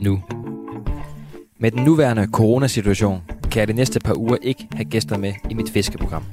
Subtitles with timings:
[0.00, 0.22] nu.
[1.58, 5.54] Med den nuværende coronasituation kan jeg de næste par uger ikke have gæster med i
[5.54, 6.24] mit fiskeprogram.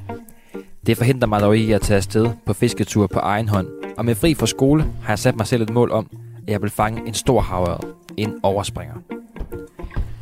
[0.85, 3.67] Det forhindrer mig dog ikke at tage afsted på fisketur på egen hånd,
[3.98, 6.08] og med fri fra skole har jeg sat mig selv et mål om,
[6.48, 8.95] at jeg vil fange en stor havørred, en overspringer.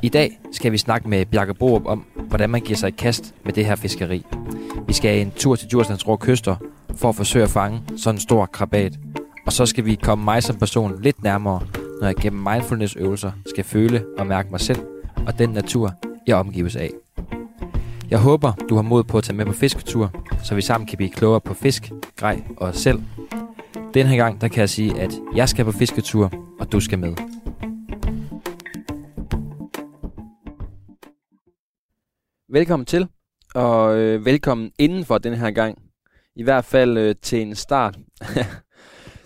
[0.01, 3.35] I dag skal vi snakke med Bjarke Borup om, hvordan man giver sig et kast
[3.43, 4.25] med det her fiskeri.
[4.87, 6.55] Vi skal en tur til Djurslands Rå Kyster
[6.95, 8.93] for at forsøge at fange sådan en stor krabat.
[9.45, 11.61] Og så skal vi komme mig som person lidt nærmere,
[11.99, 14.79] når jeg gennem mindfulness-øvelser skal føle og mærke mig selv
[15.27, 15.93] og den natur,
[16.27, 16.91] jeg omgives af.
[18.09, 20.11] Jeg håber, du har mod på at tage med på fisketur,
[20.43, 23.01] så vi sammen kan blive klogere på fisk, grej og os selv.
[23.93, 26.99] Den her gang, der kan jeg sige, at jeg skal på fisketur, og du skal
[26.99, 27.15] med.
[32.49, 33.07] Velkommen til,
[33.55, 35.77] og øh, velkommen inden for den her gang.
[36.35, 37.97] I hvert fald øh, til en start.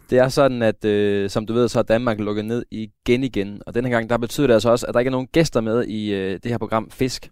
[0.09, 3.61] det er sådan, at øh, som du ved, så er Danmark lukket ned igen igen.
[3.65, 5.83] Og denne gang, der betyder det altså også, at der ikke er nogen gæster med
[5.83, 7.29] i øh, det her program Fisk.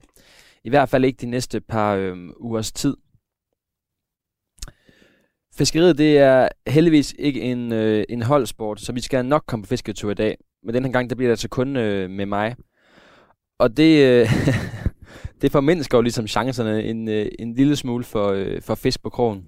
[0.63, 2.97] I hvert fald ikke de næste par øh, ugers tid.
[5.57, 9.67] Fiskeriet, det er heldigvis ikke en, øh, en holdsport, så vi skal nok komme på
[9.67, 10.37] fisketur i dag.
[10.63, 12.55] Men den her gang, der bliver det altså kun øh, med mig.
[13.59, 14.29] Og det, øh,
[15.41, 19.09] det formindsker jo ligesom chancerne en, øh, en lille smule for, øh, for fisk på
[19.09, 19.45] krogen.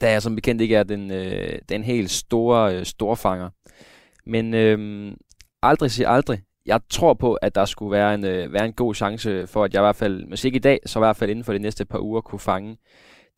[0.00, 3.50] Da jeg som bekendt ikke er den, øh, den helt store øh, storfanger.
[4.26, 5.12] Men øh,
[5.62, 6.42] aldrig sig aldrig.
[6.66, 9.74] Jeg tror på, at der skulle være en, øh, være en god chance for, at
[9.74, 11.58] jeg i hvert fald, hvis ikke i dag, så i hvert fald inden for de
[11.58, 12.76] næste par uger, kunne fange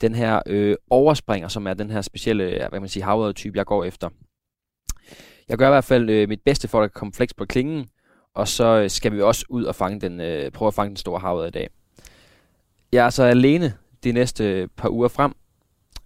[0.00, 3.66] den her øh, overspringer, som er den her specielle, hvad kan man sige, type, jeg
[3.66, 4.08] går efter.
[5.48, 7.44] Jeg gør i hvert fald øh, mit bedste for, at der kan komme flex på
[7.44, 7.86] klingen,
[8.34, 10.96] og så øh, skal vi også ud og fange den, øh, prøve at fange den
[10.96, 11.68] store havet i dag.
[12.92, 13.74] Jeg er så alene
[14.04, 15.32] de næste øh, par uger frem,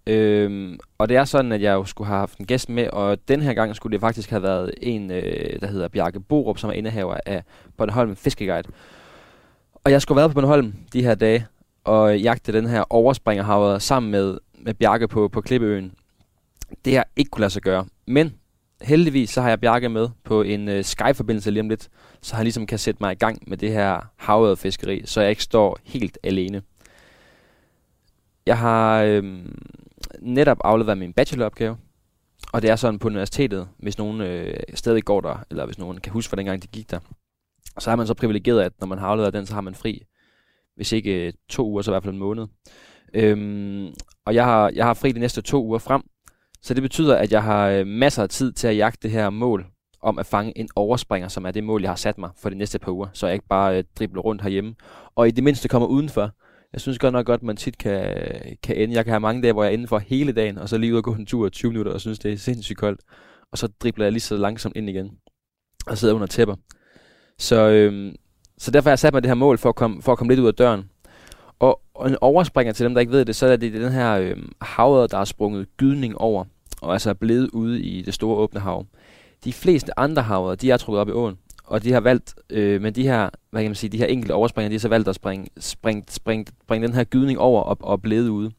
[0.07, 3.17] Øhm, og det er sådan, at jeg jo skulle have haft en gæst med, og
[3.27, 6.69] den her gang skulle det faktisk have været en, øh, der hedder Bjarke Borup, som
[6.69, 7.43] er indehaver af
[7.77, 8.67] Bornholm Fiskeguide.
[9.73, 11.47] Og jeg skulle have været på Bornholm de her dage,
[11.83, 15.93] og jagte den her overspringerhavet sammen med, med Bjarke på, på Klippeøen.
[16.85, 17.85] Det har ikke kunne lade sig gøre.
[18.07, 18.33] Men
[18.81, 21.89] heldigvis så har jeg Bjarke med på en øh, Skype-forbindelse lige om lidt,
[22.21, 25.29] så han ligesom kan sætte mig i gang med det her havet fiskeri, så jeg
[25.29, 26.61] ikke står helt alene.
[28.45, 29.45] Jeg har øh,
[30.21, 31.77] netop afleveret min bacheloropgave,
[32.53, 35.99] og det er sådan på universitetet, hvis nogen øh, stadig går der, eller hvis nogen
[35.99, 36.99] kan huske, fra dengang de gik der,
[37.79, 40.01] så er man så privilegeret, at når man har afleveret den, så har man fri.
[40.75, 42.47] Hvis ikke øh, to uger, så i hvert fald en måned.
[43.13, 43.93] Øhm,
[44.25, 46.01] og jeg har, jeg har fri de næste to uger frem,
[46.61, 49.29] så det betyder, at jeg har øh, masser af tid til at jagte det her
[49.29, 49.65] mål
[50.01, 52.55] om at fange en overspringer, som er det mål, jeg har sat mig for de
[52.55, 54.75] næste par uger, så jeg ikke bare øh, dribler rundt herhjemme.
[55.15, 56.31] Og i det mindste kommer udenfor.
[56.75, 58.15] Jeg synes godt nok godt, at man tit kan,
[58.63, 58.95] kan ende.
[58.95, 60.93] Jeg kan have mange dage, hvor jeg er inde for hele dagen, og så lige
[60.93, 63.01] ud og gå en tur 20 minutter, og synes, det er sindssygt koldt.
[63.51, 65.11] Og så dribler jeg lige så langsomt ind igen,
[65.87, 66.55] og sidder under tæpper.
[67.39, 68.15] Så, øhm,
[68.57, 70.31] så derfor har jeg sat mig det her mål for at komme, for at komme
[70.31, 70.89] lidt ud af døren.
[71.59, 74.13] Og, og en overspringer til dem, der ikke ved det, så er det den her
[74.13, 76.45] øhm, havet, der er sprunget gydning over,
[76.81, 78.85] og altså er blevet ude i det store åbne hav.
[79.43, 82.81] De fleste andre havre, de er trukket op i åen og de har valgt, øh,
[82.81, 85.07] men de her, hvad kan man sige, de her enkelte overspringer, de har så valgt
[85.07, 88.51] at springe, springe, springe, springe den her gydning over og, og blede ude.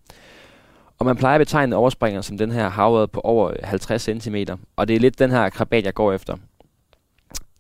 [0.99, 4.37] Og man plejer at betegne overspringer som den her havet på over øh, 50 cm,
[4.77, 6.37] og det er lidt den her krabat, jeg går efter.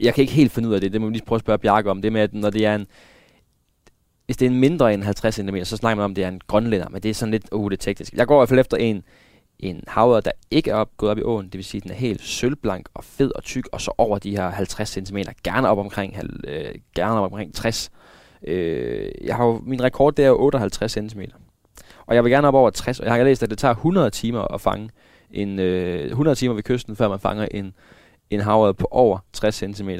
[0.00, 1.58] Jeg kan ikke helt finde ud af det, det må vi lige prøve at spørge
[1.58, 2.86] Bjarke om, det med, at når det er en,
[4.26, 6.28] hvis det er en mindre end 50 cm, så snakker man om, at det er
[6.28, 8.12] en grønlænder, men det er sådan lidt, uh, det teknisk.
[8.12, 9.02] Jeg går i hvert fald efter en,
[9.58, 11.90] en havørred, der ikke er op, gået op i åen, det vil sige, at den
[11.90, 15.68] er helt sølvblank og fed og tyk, og så over de her 50 cm, gerne
[15.68, 17.90] op omkring, øh, gerne op omkring 60.
[18.46, 21.20] Øh, jeg har jo, min rekord det er 58 cm.
[22.06, 24.10] Og jeg vil gerne op over 60, og jeg har læst, at det tager 100
[24.10, 24.90] timer at fange
[25.30, 27.74] en, øh, 100 timer ved kysten, før man fanger en,
[28.30, 29.90] en havre på over 60 cm.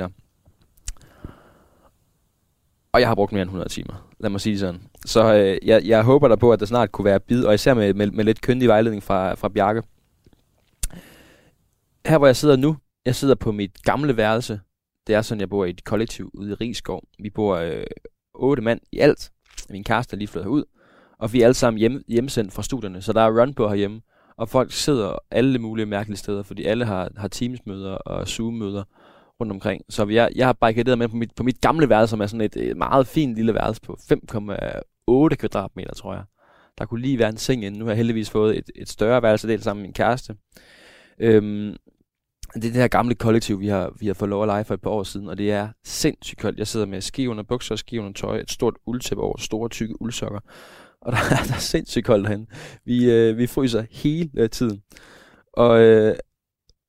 [2.92, 4.05] Og jeg har brugt mere end 100 timer.
[4.18, 4.80] Lad mig sige det sådan.
[5.04, 7.74] Så øh, jeg, jeg håber der på, at der snart kunne være bid, og især
[7.74, 9.82] med, med, med lidt køndig vejledning fra, fra Bjarke.
[12.06, 12.76] Her hvor jeg sidder nu,
[13.06, 14.60] jeg sidder på mit gamle værelse.
[15.06, 17.02] Det er sådan, jeg bor i et kollektiv ude i Rigskov.
[17.18, 17.84] Vi bor øh,
[18.34, 19.30] otte mand i alt.
[19.70, 20.64] Min kæreste er lige flyttet ud.
[21.18, 24.00] Og vi er alle sammen hjem, hjemsendt fra studierne, så der er run på herhjemme.
[24.36, 28.84] Og folk sidder alle mulige mærkelige steder, fordi alle har, har teamsmøder og Zoom-møder
[29.40, 29.82] rundt omkring.
[29.88, 32.26] Så vi er, jeg har barrikaderet med på mit, på mit gamle værelse, som er
[32.26, 36.24] sådan et, et meget fint lille værelse på 5,8 kvadratmeter, tror jeg.
[36.78, 37.78] Der kunne lige være en seng inde.
[37.78, 40.36] Nu har jeg heldigvis fået et, et større værelse delt sammen med min kæreste.
[41.20, 41.76] Øhm,
[42.54, 44.74] det er det her gamle kollektiv, vi har, vi har fået lov at lege for
[44.74, 46.58] et par år siden, og det er sindssygt koldt.
[46.58, 50.02] Jeg sidder med ski under bukser, ski under tøj, et stort uldtæppe over, store tykke
[50.02, 50.40] uldsokker,
[51.00, 51.18] og der,
[51.48, 52.46] der er sindssygt koldt herinde.
[52.84, 54.82] Vi, øh, vi fryser hele øh, tiden.
[55.52, 56.14] Og øh,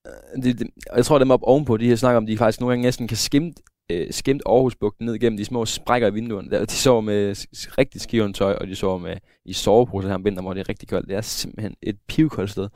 [0.08, 2.72] Øh, det, det, jeg tror, dem op ovenpå, de her snakker om, de faktisk nogle
[2.72, 3.62] gange næsten kan skimte
[3.92, 6.50] øh, skimt Aarhusbugten ned gennem de små sprækker i vinduerne.
[6.50, 7.46] Der, de sover med
[7.78, 10.70] rigtig skivende tøj, og de sover med i soveposer her om vinteren, hvor det er
[10.70, 11.10] rigtig koldt.
[11.10, 12.70] Det er simpelthen et pivkoldt sted.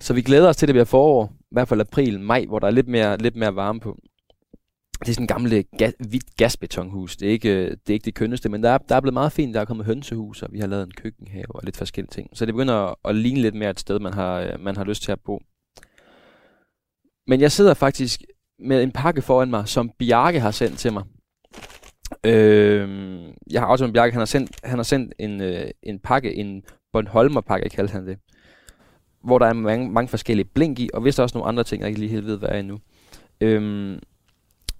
[0.00, 2.58] Så vi glæder os til, at det bliver forår, i hvert fald april, maj, hvor
[2.58, 3.98] der er lidt mere, lidt mere varme på.
[5.00, 7.16] Det er sådan en gammel gas, hvidt gasbetonhus.
[7.16, 9.14] Det er, ikke, øh, det er ikke det kønneste, men der er, der er blevet
[9.14, 9.54] meget fint.
[9.54, 12.28] Der er kommet hønsehus, og vi har lavet en køkkenhave og lidt forskellige ting.
[12.32, 14.84] Så det begynder at, at ligne lidt mere et sted, man har, øh, man har
[14.84, 15.40] lyst til at bo.
[17.26, 18.22] Men jeg sidder faktisk
[18.58, 21.04] med en pakke foran mig, som Bjarke har sendt til mig.
[22.24, 22.88] Øh,
[23.50, 26.34] jeg har også med Bjarke, han har sendt, han har sendt en, øh, en pakke,
[26.34, 26.62] en
[26.92, 28.18] Bornholmer-pakke, kaldte han det.
[29.24, 31.88] Hvor der er mange, mange forskellige blink i, og vist også nogle andre ting, jeg
[31.88, 32.78] ikke lige helt ved, hvad er endnu.
[33.40, 33.62] Øh,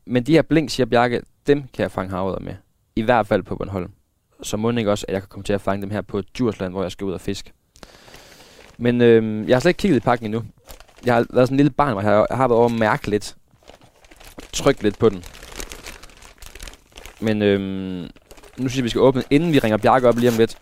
[0.07, 2.55] men de her blink, siger Bjarke, dem kan jeg fange havet med.
[2.97, 3.93] I hvert fald på Bornholm.
[4.43, 6.73] Så må ikke også, at jeg kan komme til at fange dem her på Djursland,
[6.73, 7.53] hvor jeg skal ud og fiske.
[8.79, 10.45] Men øh, jeg har slet ikke kigget i pakken endnu.
[11.05, 13.37] Jeg har været sådan en lille barn, hvor jeg har været over at mærke lidt,
[14.53, 15.25] trykke lidt på den.
[17.21, 18.11] Men øhm,
[18.57, 20.59] nu synes jeg, vi skal åbne, inden vi ringer Bjarke op lige om lidt.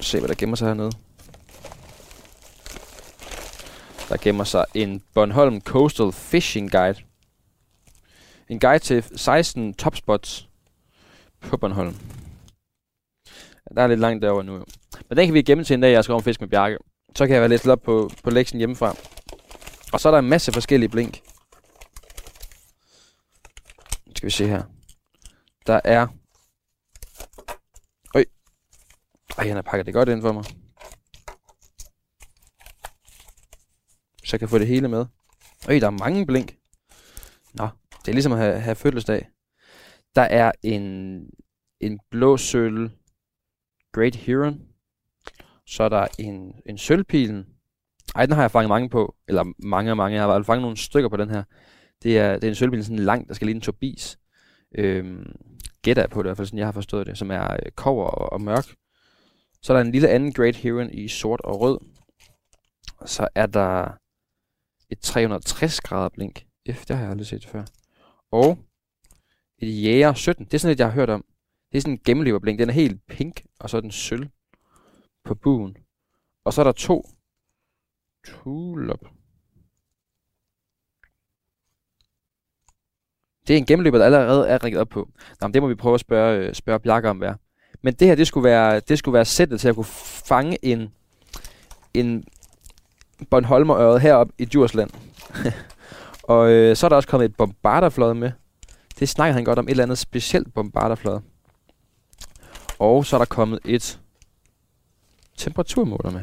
[0.00, 0.90] Se, hvad der gemmer sig hernede.
[4.08, 6.98] Der gemmer sig en Bornholm Coastal Fishing Guide.
[8.48, 10.48] En guide til 16 topspots
[11.40, 11.96] på Bornholm.
[13.74, 14.64] Der er lidt langt derover nu.
[15.08, 16.78] Men den kan vi gemme til en dag, jeg skal om fisk med Bjarke.
[17.16, 18.96] Så kan jeg være læst op på, på lektien hjemmefra.
[19.92, 21.22] Og så er der en masse forskellige blink.
[24.16, 24.62] Skal vi se her.
[25.66, 26.06] Der er...
[28.14, 28.24] Øj.
[29.38, 30.44] Ej, han har pakket det godt ind for mig.
[34.24, 35.06] Så jeg kan få det hele med.
[35.68, 36.56] Øj, der er mange blink.
[37.54, 37.68] Nå,
[38.00, 39.28] det er ligesom at have, have fødselsdag.
[40.14, 40.82] Der er en,
[41.80, 42.90] en blå sølv
[43.92, 44.75] Great Heron.
[45.66, 47.46] Så er der en, en sølvpilen.
[48.14, 49.14] Ej, den har jeg fanget mange på.
[49.28, 50.16] Eller mange og mange.
[50.16, 51.42] Jeg har fanget nogle stykker på den her.
[52.02, 54.18] Det er, det er en sølvbil, sådan lang, der skal lige en tobis.
[54.74, 55.32] Øhm,
[55.82, 57.72] gætter jeg på det, i hvert fald sådan jeg har forstået det, som er øh,
[57.74, 58.66] kover og, og mørk.
[59.62, 61.78] Så er der en lille anden Great Heron i sort og rød.
[63.06, 63.98] Så er der
[64.90, 66.44] et 360 grader blink.
[66.72, 67.64] F, det har jeg aldrig set før.
[68.30, 68.58] Og
[69.58, 70.44] et Jæger 17.
[70.44, 71.24] Det er sådan et, jeg har hørt om.
[71.72, 72.58] Det er sådan en gennemleverblink.
[72.58, 74.28] Den er helt pink, og så er den sølv
[75.26, 75.76] på buen.
[76.44, 77.06] Og så er der to
[78.26, 79.00] Tulop.
[83.46, 85.08] Det er en gennemløber, der allerede er rigget op på.
[85.40, 87.34] Nå, men det må vi prøve at spørge, øh, spørge Bjarke om, hvad
[87.82, 89.84] Men det her, det skulle være, det skulle være sættet til at kunne
[90.26, 90.92] fange en,
[91.94, 92.24] en
[93.30, 94.90] Bornholmerøret heroppe i Djursland.
[96.22, 98.30] og øh, så er der også kommet et bombarderflod med.
[98.98, 101.20] Det snakker han godt om, et eller andet specielt bombarderflod.
[102.78, 104.00] Og så er der kommet et
[105.36, 106.22] temperaturmåler med.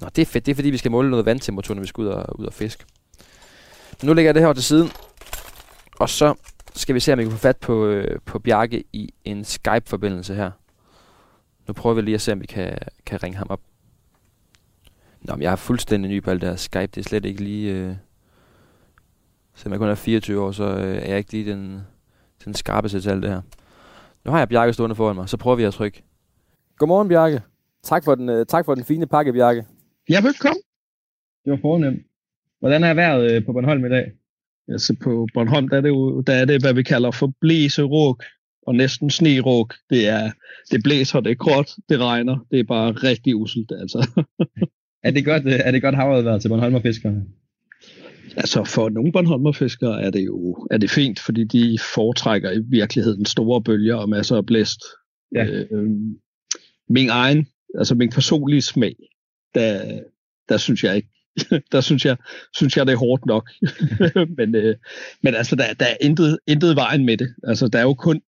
[0.00, 0.46] Nå, det er fedt.
[0.46, 2.54] Det er fordi, vi skal måle noget vandtemperatur, når vi skal ud og, ud og
[2.54, 2.84] fiske.
[4.02, 4.90] Nu lægger jeg det her til siden.
[6.00, 6.34] Og så
[6.74, 10.34] skal vi se, om vi kan få fat på, øh, på Bjarke i en Skype-forbindelse
[10.34, 10.50] her.
[11.66, 13.60] Nu prøver vi lige at se, om vi kan, kan ringe ham op.
[15.20, 16.86] Nå, men jeg er fuldstændig ny på alt det her Skype.
[16.86, 17.72] Det er slet ikke lige...
[17.72, 17.94] Øh,
[19.54, 21.80] selvom jeg kun er 24 år, så øh, er jeg ikke lige den,
[22.44, 23.40] den skarpeste til alt det her.
[24.24, 26.02] Nu har jeg Bjarke stående foran mig, så prøver vi at trykke.
[26.78, 27.42] Godmorgen, Bjarke.
[27.86, 29.64] Tak for den, øh, tak for den fine pakke, Bjarke.
[30.10, 30.62] Ja, velkommen.
[31.44, 32.02] Det var fornemt.
[32.60, 34.12] Hvordan er vejret øh, på Bornholm i dag?
[34.68, 38.24] Altså på Bornholm, der er det, jo, der er det hvad vi kalder for blæseråk
[38.66, 39.74] og næsten sneråk.
[39.90, 40.30] Det, er,
[40.70, 42.46] det blæser, det er gråt, det regner.
[42.50, 44.24] Det er bare rigtig uselt, altså.
[45.06, 47.24] er det godt, øh, er det godt havet til Bornholmerfiskerne?
[48.36, 53.24] Altså for nogle Bornholmerfiskere er det jo er det fint, fordi de foretrækker i virkeligheden
[53.24, 54.80] store bølger og masser af blæst.
[55.34, 55.46] Ja.
[55.46, 55.90] Øh,
[56.88, 57.46] min egen,
[57.78, 58.96] altså min personlige smag,
[59.54, 60.00] der,
[60.48, 61.08] der synes jeg ikke,
[61.72, 62.16] der synes jeg,
[62.56, 63.50] synes jeg, det er hårdt nok.
[64.38, 64.76] men, øh,
[65.22, 67.34] men altså, der, der er intet, intet vejen med det.
[67.44, 68.22] Altså, der er jo kun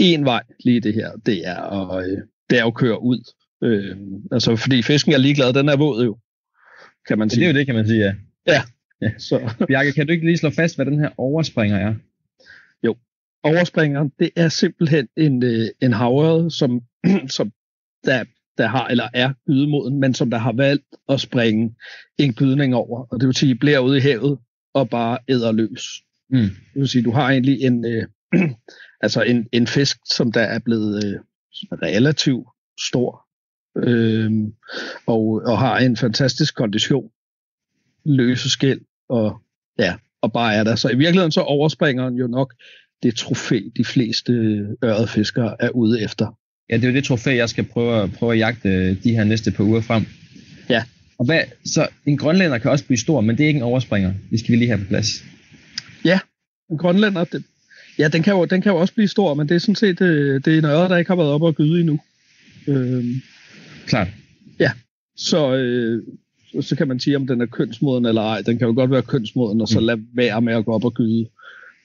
[0.00, 1.10] én vej lige det her.
[1.26, 2.18] Det er at, øh,
[2.50, 3.32] det er at køre ud.
[3.62, 3.96] Øh,
[4.32, 6.18] altså, fordi fisken er ligeglad, den er våd jo,
[7.08, 7.40] kan man sige.
[7.40, 8.14] Ja, det er jo det, kan man sige, ja.
[8.46, 8.62] Ja.
[9.02, 9.10] ja.
[9.18, 9.50] Så.
[9.68, 11.94] Bjarke, kan du ikke lige slå fast, hvad den her overspringer er?
[12.82, 12.96] Jo,
[13.42, 16.80] overspringeren, det er simpelthen en, øh, en havørred, som,
[17.36, 17.52] som
[18.04, 18.24] der
[18.58, 21.74] der har, eller er gydemoden, men som der har valgt at springe
[22.18, 23.06] en gydning over.
[23.12, 24.38] Og det vil sige, bliver ude i havet
[24.74, 25.82] og bare æder løs.
[26.30, 26.38] Mm.
[26.38, 28.06] Det vil sige, du har egentlig en, øh,
[29.04, 31.20] altså en, en fisk, som der er blevet øh,
[31.82, 32.46] relativt
[32.88, 33.26] stor,
[33.76, 34.30] øh,
[35.06, 37.10] og, og har en fantastisk kondition,
[38.04, 39.40] løse skæld, og
[39.78, 40.74] ja, og bare er der.
[40.74, 42.54] Så i virkeligheden så overspringer han jo nok
[43.02, 44.32] det trofæ, de fleste
[44.84, 46.38] øretfiskere er ude efter.
[46.70, 49.24] Ja, det er jo det trofæ, jeg skal prøve, prøve at jagte øh, de her
[49.24, 50.06] næste par uger frem.
[50.68, 50.82] Ja.
[51.18, 54.12] Og hvad, så en grønlænder kan også blive stor, men det er ikke en overspringer.
[54.30, 55.24] Det skal vi lige have på plads.
[56.04, 56.18] Ja,
[56.70, 57.44] en grønlænder, det,
[57.98, 59.98] ja, den kan, jo, den kan jo også blive stor, men det er sådan set
[59.98, 62.00] det, øh, det er en øre, der ikke har været op og gyde endnu.
[62.66, 63.22] Øhm,
[63.86, 64.08] Klart.
[64.60, 64.70] Ja,
[65.16, 66.02] så, øh,
[66.60, 68.40] så kan man sige, om den er kønsmoden eller ej.
[68.40, 69.86] Den kan jo godt være kønsmoden, og så mm.
[69.86, 71.26] lade være med at gå op og gyde.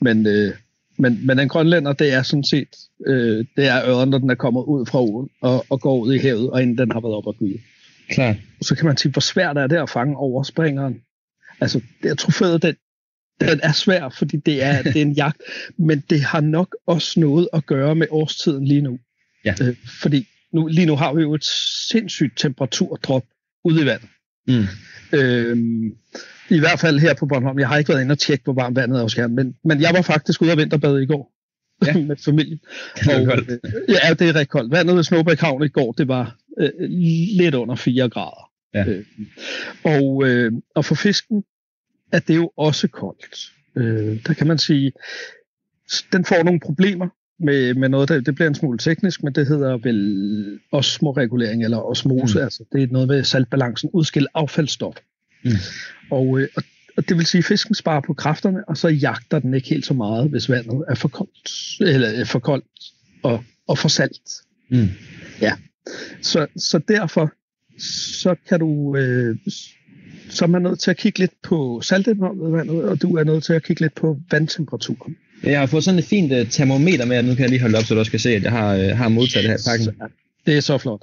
[0.01, 0.53] Men, øh,
[1.01, 2.75] men, men en grønlænder, det er sådan set,
[3.08, 6.13] øh, det er øren, når den er kommet ud fra åen og, og går ud
[6.13, 7.60] i havet, og inden den har været op og gyde.
[8.10, 8.36] Klart.
[8.62, 11.01] Så kan man sige, hvor svært er det at fange overspringeren?
[11.62, 12.75] Altså, det er trofæet, den,
[13.39, 15.41] den er svær, fordi det er, det er en jagt,
[15.77, 19.00] men det har nok også noget at gøre med årstiden lige nu.
[19.46, 19.55] Ja.
[19.62, 21.46] Øh, fordi nu, lige nu har vi jo et
[21.89, 23.24] sindssygt temperaturdrop
[23.63, 24.10] ude i vandet.
[24.48, 24.65] Mm.
[25.13, 25.95] Øhm,
[26.50, 27.60] I hvert fald her på Bornholm.
[27.60, 29.93] Jeg har ikke været inde og tjekke, hvor varmt vandet er hos men, men jeg
[29.93, 31.33] var faktisk ude og vinterbade i går
[31.86, 31.98] ja.
[32.07, 32.60] med familien.
[32.95, 33.50] Det er og, koldt.
[33.50, 34.71] Øh, ja, det er rigtig koldt.
[34.71, 36.71] Vandet ved Småbæk Havn i går, det var øh,
[37.38, 38.51] lidt under 4 grader.
[38.74, 38.86] Ja.
[38.86, 39.05] Øh,
[39.83, 41.43] og, øh, og for fisken
[42.12, 43.51] er det jo også koldt.
[43.77, 44.91] Øh, der kan man sige,
[46.12, 47.07] den får nogle problemer
[47.43, 51.77] med, med noget, der, det bliver en smule teknisk, men det hedder vel osmoregulering eller
[51.77, 52.43] osmose, mm.
[52.43, 54.95] altså det er noget med saltbalancen, udskille affaldsstof.
[55.45, 55.51] Mm.
[56.12, 56.63] Og, øh, og,
[56.98, 59.86] og det vil sige, at fisken sparer på kræfterne, og så jagter den ikke helt
[59.86, 62.65] så meget, hvis vandet er for koldt, eller er for koldt
[63.24, 64.29] og, og for salt.
[64.69, 64.88] Mm.
[65.41, 65.53] Ja.
[66.21, 67.31] Så, så derfor
[68.13, 69.38] så kan du øh,
[70.31, 73.24] så er man nødt til at kigge lidt på saltindholdet af vandet, og du er
[73.24, 75.17] nødt til at kigge lidt på vandtemperaturen.
[75.43, 77.77] Jeg har fået sådan et fint uh, termometer med, og nu kan jeg lige holde
[77.77, 80.12] op, så du også kan se, at jeg har, uh, har modtaget det her pakken.
[80.45, 81.01] Det er så flot.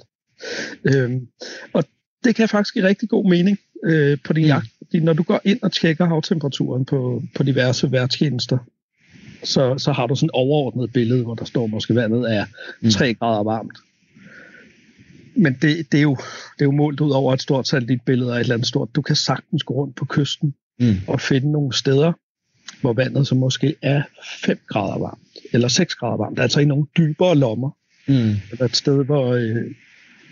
[0.83, 1.27] Øhm,
[1.73, 1.83] og
[2.23, 4.47] det kan faktisk give rigtig god mening øh, på din mm.
[4.47, 8.57] jagt, fordi når du går ind og tjekker havtemperaturen på, på diverse værtstjenester,
[9.43, 12.45] så, så har du sådan et overordnet billede, hvor der står måske vandet er
[12.81, 12.89] mm.
[12.89, 13.77] 3 grader varmt.
[15.35, 16.15] Men det, det, er jo,
[16.53, 18.95] det er jo målt ud over et stort satellitbillede af et eller andet stort.
[18.95, 20.95] Du kan sagtens gå rundt på kysten mm.
[21.07, 22.13] og finde nogle steder,
[22.81, 24.01] hvor vandet så måske er
[24.45, 25.21] 5 grader varmt,
[25.53, 27.71] eller 6 grader varmt, altså i nogle dybere lommer.
[28.07, 28.35] Mm.
[28.51, 29.33] Eller et sted, hvor...
[29.33, 29.65] Øh,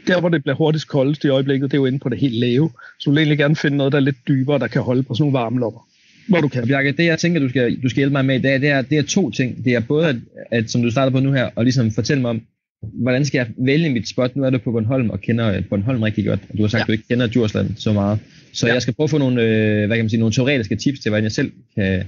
[0.08, 2.40] der, hvor det bliver hurtigst koldest i øjeblikket, det er jo inde på det helt
[2.40, 2.70] lave.
[3.00, 5.14] Så du vil egentlig gerne finde noget, der er lidt dybere, der kan holde på
[5.14, 5.88] sådan nogle varme lommer.
[6.30, 6.68] Hvor du kan.
[6.68, 8.82] Bjarke, det jeg tænker, du skal, du skal hjælpe mig med i dag, det er,
[8.82, 9.66] det er to ting.
[9.66, 10.16] Det er både, at,
[10.52, 12.42] at, som du starter på nu her, og ligesom fortælle mig om,
[12.82, 14.36] hvordan skal jeg vælge mit spot?
[14.36, 16.40] Nu er du på Bornholm og kender øh, Bornholm rigtig godt.
[16.58, 16.84] Du har sagt, ja.
[16.84, 18.20] at du ikke kender Djursland så meget.
[18.54, 18.74] Så ja.
[18.74, 21.10] jeg skal prøve at få nogle, øh, hvad kan man sige, nogle teoretiske tips til,
[21.10, 22.04] hvordan jeg selv kan,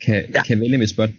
[0.00, 0.42] kan, ja.
[0.42, 1.10] kan vælge mit spot.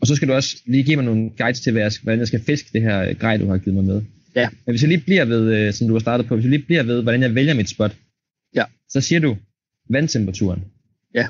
[0.00, 2.70] Og så skal du også lige give mig nogle guides til, hvordan jeg skal fiske
[2.72, 4.02] det her grej, du har givet mig med.
[4.36, 4.48] Ja.
[4.66, 6.66] Men hvis jeg lige bliver ved, øh, som du har startet på, hvis jeg lige
[6.66, 7.96] bliver ved, hvordan jeg vælger mit spot,
[8.54, 8.64] ja.
[8.88, 9.36] så siger du
[9.90, 10.64] vandtemperaturen.
[11.14, 11.26] Ja.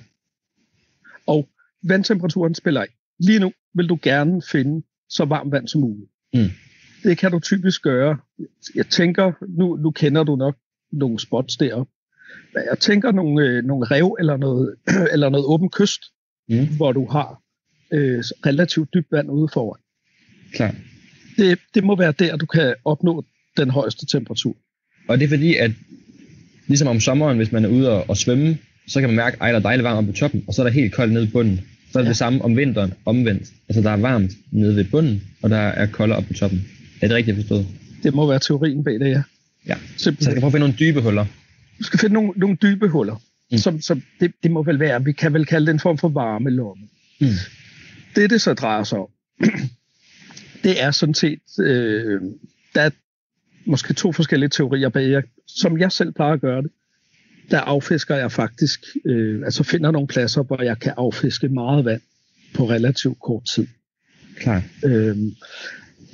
[1.27, 1.49] Og
[1.83, 2.95] vandtemperaturen spiller ikke.
[3.19, 6.11] Lige nu vil du gerne finde så varmt vand som muligt.
[6.35, 6.51] Mm.
[7.03, 8.19] Det kan du typisk gøre.
[8.75, 10.57] Jeg tænker, nu, nu kender du nok
[10.93, 11.93] nogle spots deroppe.
[12.55, 14.75] Jeg tænker nogle, øh, nogle rev eller noget,
[15.13, 16.01] eller noget åben kyst,
[16.51, 16.77] mm.
[16.77, 17.41] hvor du har
[17.93, 19.81] øh, relativt dybt vand ude foran.
[20.53, 20.75] Klar.
[21.37, 23.25] Det, det må være der, du kan opnå
[23.57, 24.57] den højeste temperatur.
[25.09, 25.71] Og det er fordi, at
[26.67, 29.53] ligesom om sommeren, hvis man er ude og, og svømme, så kan man mærke, at
[29.53, 31.29] der er dejligt varmt oppe på toppen, og så er der helt koldt nede i
[31.29, 31.61] bunden.
[31.93, 32.09] Så er det ja.
[32.09, 33.53] det samme om vinteren omvendt.
[33.69, 36.69] Altså der er varmt nede ved bunden, og der er koldere oppe på toppen.
[37.01, 37.67] Er det rigtigt forstået?
[38.03, 39.23] Det må være teorien bag det, ja.
[39.67, 40.25] Ja, Simpelthen.
[40.25, 41.27] så jeg skal prøve at finde nogle dybe huller.
[41.79, 43.23] Du skal finde nogle, nogle dybe huller.
[43.51, 43.59] Mm.
[43.59, 46.09] Som, som det, det må vel være, vi kan vel kalde det en form for
[46.09, 46.89] varmelomme.
[47.21, 47.27] Mm.
[48.17, 49.09] Det, det så drejer sig om,
[50.65, 52.21] det er sådan set, øh,
[52.75, 52.91] der er
[53.65, 56.71] måske to forskellige teorier bag, som jeg selv plejer at gøre det.
[57.51, 62.01] Der affisker jeg faktisk, øh, altså finder nogle pladser, hvor jeg kan affiske meget vand
[62.55, 63.67] på relativt kort tid.
[64.37, 64.63] Klar.
[64.85, 65.17] Øh,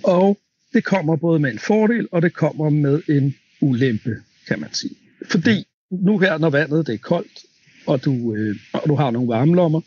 [0.04, 0.38] og
[0.72, 4.16] det kommer både med en fordel, og det kommer med en ulempe,
[4.48, 4.94] kan man sige.
[5.30, 7.44] Fordi nu her, når vandet det er koldt,
[7.86, 9.80] og du, øh, og du har nogle varmelommer,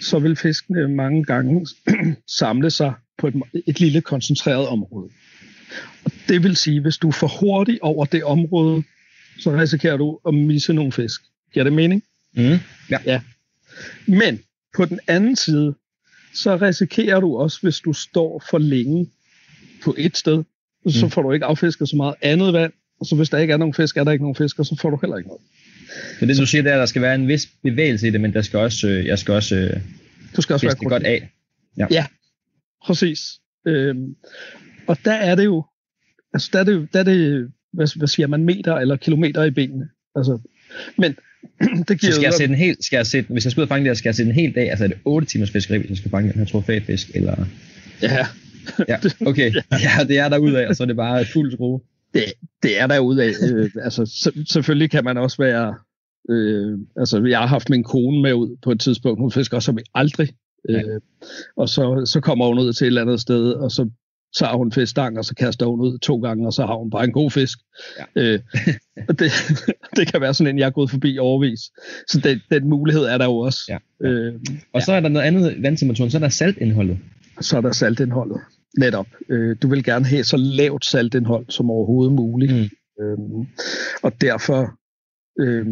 [0.00, 1.66] så vil fiskene mange gange
[2.38, 3.34] samle sig på et,
[3.66, 5.10] et lille koncentreret område.
[6.04, 8.82] Og det vil sige, hvis du er for hurtig over det område,
[9.38, 11.20] så risikerer du at misse nogle fisk.
[11.52, 12.02] Giver det mening?
[12.32, 12.58] Mm,
[12.90, 12.98] ja.
[13.04, 13.20] ja.
[14.06, 14.40] Men
[14.76, 15.74] på den anden side,
[16.34, 19.10] så risikerer du også, hvis du står for længe
[19.84, 20.44] på et sted,
[20.88, 21.10] så mm.
[21.10, 23.74] får du ikke affisket så meget andet vand, Og så hvis der ikke er nogen
[23.74, 25.42] fisk, er der ikke nogen fisk, og så får du heller ikke noget.
[26.18, 28.20] Så det du siger, det er, at der skal være en vis bevægelse i det,
[28.20, 29.80] men der skal også, øh, jeg skal også, øh,
[30.36, 31.30] du skal også være godt af.
[31.78, 32.06] Ja, ja
[32.84, 33.20] præcis.
[33.66, 34.14] Øhm,
[34.86, 35.64] og der er det jo,
[36.34, 39.44] altså der er det jo, der er det, hvad, hvad siger man, meter eller kilometer
[39.44, 39.88] i benene.
[40.16, 40.38] Altså,
[40.98, 41.16] men
[41.88, 43.64] det giver så skal jeg sætte en helt, skal jeg sætte, hvis jeg skal ud
[43.64, 45.78] og fange det skal jeg sætte en hel dag, altså er det 8 timers fiskeri,
[45.78, 47.46] hvis jeg skal fange den her trofæfisk, eller?
[48.02, 48.26] Ja.
[48.88, 49.52] ja, okay.
[49.84, 51.80] Ja, det er der af, og så er det bare fuld skrue.
[52.14, 52.24] Det,
[52.62, 53.52] det er der af.
[53.52, 55.74] øh, altså, så, selvfølgelig kan man også være,
[56.30, 59.66] øh, altså jeg har haft min kone med ud på et tidspunkt, hun fisker også
[59.66, 60.28] som aldrig,
[60.68, 61.00] øh,
[61.56, 63.90] og så, så kommer hun ud til et eller andet sted, og så
[64.38, 67.04] tager hun fiskstang, og så kaster hun ud to gange, og så har hun bare
[67.04, 67.58] en god fisk.
[67.98, 68.22] Ja.
[68.22, 68.40] Øh,
[69.18, 69.32] det,
[69.96, 71.60] det kan være sådan en, jeg er gået forbi overvis.
[72.08, 73.60] Så den, den mulighed er der jo også.
[73.68, 74.08] Ja.
[74.08, 74.34] Øh,
[74.72, 74.84] og ja.
[74.84, 76.98] så er der noget andet vandtemperaturen, så er der saltindholdet.
[77.40, 78.40] Så er der saltindholdet,
[78.78, 79.06] netop.
[79.28, 82.52] Øh, du vil gerne have så lavt saltindhold som overhovedet muligt.
[82.52, 83.04] Mm.
[83.04, 83.46] Øh,
[84.02, 84.78] og derfor,
[85.40, 85.66] øh,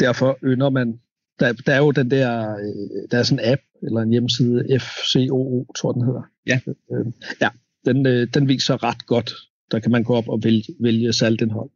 [0.00, 0.98] derfor ynder man
[1.40, 4.80] der, der er jo den der, øh, der er sådan en app, eller en hjemmeside,
[4.80, 6.22] FCOO, tror den hedder.
[6.46, 6.60] Ja.
[6.66, 7.06] Øh,
[7.40, 7.48] ja,
[7.84, 9.34] den, øh, den viser ret godt.
[9.70, 11.70] Der kan man gå op og vælge, vælge saltindhold.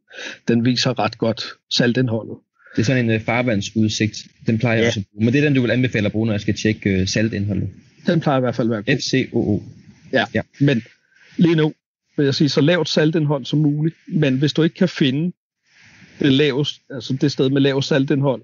[0.47, 2.37] Den viser ret godt saltindholdet.
[2.75, 4.17] Det er sådan en øh, farvandsudsigt.
[4.47, 5.25] Den plejer jeg også at bruge.
[5.25, 7.69] Men det er den, du vil anbefale at bruge, når jeg skal tjekke øh, saltindholdet.
[8.07, 9.01] Den plejer i hvert fald at være god.
[9.01, 9.63] FCOO.
[10.13, 10.83] Ja, ja, men
[11.37, 11.73] lige nu
[12.17, 13.95] vil jeg sige så lavt saltindhold som muligt.
[14.07, 15.31] Men hvis du ikke kan finde
[16.19, 18.41] det, lavest, altså det sted med lavt saltindhold,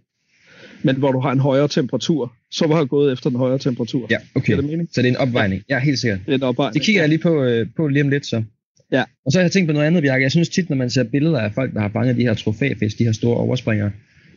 [0.83, 4.07] men hvor du har en højere temperatur, så var jeg gået efter den højere temperatur.
[4.09, 4.57] Ja, okay.
[4.57, 4.89] Det mening?
[4.91, 5.63] Så det er en opvejning.
[5.69, 6.19] Ja, helt sikkert.
[6.25, 6.73] Det er en opvejning.
[6.73, 8.43] Det kigger jeg lige på, øh, på lige om lidt så.
[8.91, 9.03] Ja.
[9.25, 10.23] Og så har jeg tænkt på noget andet, Bjarke.
[10.23, 12.97] Jeg synes tit, når man ser billeder af folk, der har fanget de her trofæfisk,
[12.97, 13.91] de her store overspringere,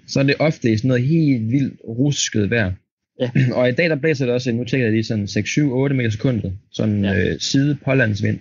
[0.07, 2.73] så er det ofte i sådan noget helt vildt rusket vejr.
[3.21, 3.31] Ja.
[3.57, 6.53] Og i dag der blæser det også, nu tænker jeg lige sådan 6-7-8 meter sekundet,
[6.73, 7.31] sådan ja.
[7.31, 8.39] øh, side pålandsvind.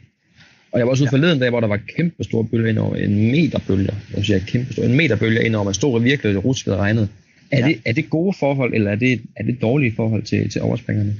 [0.71, 1.17] Og jeg var også ude ja.
[1.17, 3.93] forleden dag, hvor der var kæmpe store bølger ind over en meter bølger.
[4.15, 7.07] Jeg siger kæmpe store, en meter bølger ind over, man stod virkelig rusket og regnede.
[7.51, 7.67] Er, ja.
[7.67, 11.15] det, er det gode forhold, eller er det, er det dårlige forhold til, til overspringerne?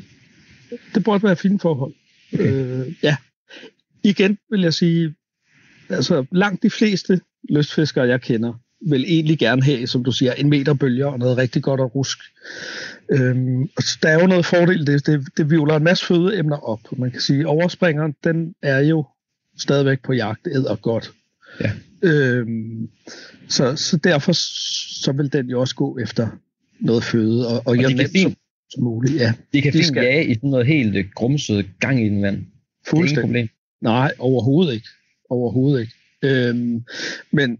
[0.95, 1.93] Det burde være fine forhold.
[2.33, 2.53] Okay.
[2.53, 3.15] Øh, ja.
[4.03, 5.13] Igen vil jeg sige,
[5.89, 10.49] altså langt de fleste lystfiskere, jeg kender, vil egentlig gerne have, som du siger, en
[10.49, 12.19] meter bølger og noget rigtig godt og rusk.
[13.11, 16.79] Øhm, og der er jo noget fordel, det, det, det vivler en masse fødeemner op.
[16.97, 19.05] Man kan sige, overspringeren, den er jo
[19.57, 21.11] stadigvæk på jagt, æder godt.
[21.61, 21.71] Ja.
[22.01, 22.89] Øhm,
[23.49, 24.33] så, så derfor
[25.03, 26.27] så vil den jo også gå efter
[26.79, 28.35] noget føde, og, og, og kan fint, som,
[28.69, 29.15] som muligt.
[29.15, 30.03] Ja, de kan de fint skal...
[30.03, 32.45] jage i sådan noget helt øh, grumset gang i den vand.
[32.87, 33.23] Fuldstændig.
[33.23, 33.47] problem.
[33.81, 34.87] Nej, overhovedet ikke.
[35.29, 35.93] Overhovedet ikke.
[36.23, 36.83] Øhm,
[37.31, 37.57] men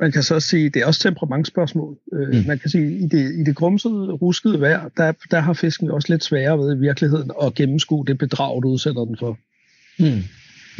[0.00, 1.96] man kan så sige, det er også temperamentsspørgsmål.
[2.12, 2.46] Øh, mm.
[2.46, 6.12] Man kan sige, i det, i det grumsede, ruskede vejr, der, der har fisken også
[6.12, 9.38] lidt sværere ved i virkeligheden at gennemskue det bedrag, du udsætter den for.
[9.98, 10.22] Mm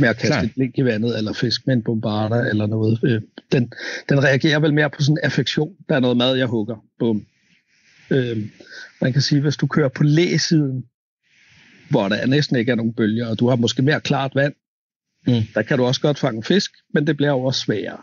[0.00, 0.42] med at kaste Klar.
[0.42, 3.00] et blink i vandet, eller fisk med en bombarder, eller noget.
[3.04, 3.72] Øh, den,
[4.09, 5.74] den reagerer vel mere på sådan en affektion.
[5.88, 6.85] Der er noget mad, jeg hugger.
[6.98, 7.26] Bum.
[8.11, 8.37] Øh,
[9.00, 10.85] man kan sige, hvis du kører på læsiden,
[11.90, 14.54] hvor der næsten ikke er nogen bølger, og du har måske mere klart vand,
[15.26, 15.42] mm.
[15.54, 17.98] der kan du også godt fange fisk, men det bliver jo også sværere.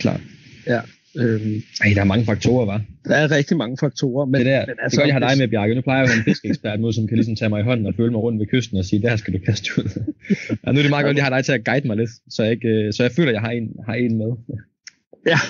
[0.00, 0.20] Klart.
[0.66, 0.80] Ja.
[1.16, 2.82] Øhm, Ej, der er mange faktorer, var.
[3.04, 4.26] Der er rigtig mange faktorer.
[4.26, 5.74] Men, det, der, men altså, det jeg har dig med, Bjarke.
[5.74, 7.94] Nu plejer jeg jo en fiskeekspert med, som kan ligesom tage mig i hånden og
[7.94, 9.84] følge mig rundt ved kysten og sige, der skal du kaste ud.
[10.66, 12.10] ja, nu er det meget godt, at jeg har dig til at guide mig lidt,
[12.30, 14.32] så jeg, ikke, øh, så jeg føler, at jeg har en, har en med.
[15.26, 15.38] Ja.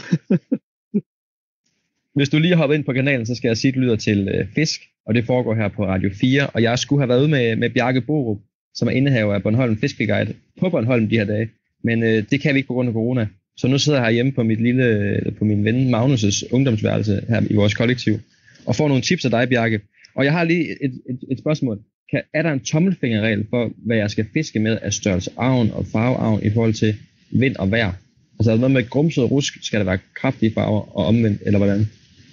[2.16, 3.96] Hvis du lige har hoppet ind på kanalen, så skal jeg sige, at du lyder
[3.96, 6.46] til øh, Fisk, og det foregår her på Radio 4.
[6.46, 8.38] Og jeg skulle have været ude med, med Bjarke Borup,
[8.74, 11.48] som er indehaver af Bornholm Fiskeguide på Bornholm de her dage.
[11.84, 13.26] Men øh, det kan vi ikke på grund af corona.
[13.58, 17.54] Så nu sidder jeg hjemme på mit lille, på min ven Magnus' ungdomsværelse her i
[17.54, 18.20] vores kollektiv,
[18.66, 19.80] og får nogle tips af dig, Bjarke.
[20.14, 21.80] Og jeg har lige et, et, et spørgsmål.
[22.10, 25.86] Kan, er der en tommelfingerregel for, hvad jeg skal fiske med af størrelse arven og
[25.86, 26.96] farvearven i forhold til
[27.30, 27.92] vind og vejr?
[28.38, 31.58] Altså er der noget med grumset rusk, skal der være kraftige farver og omvendt, eller
[31.58, 31.90] hvordan?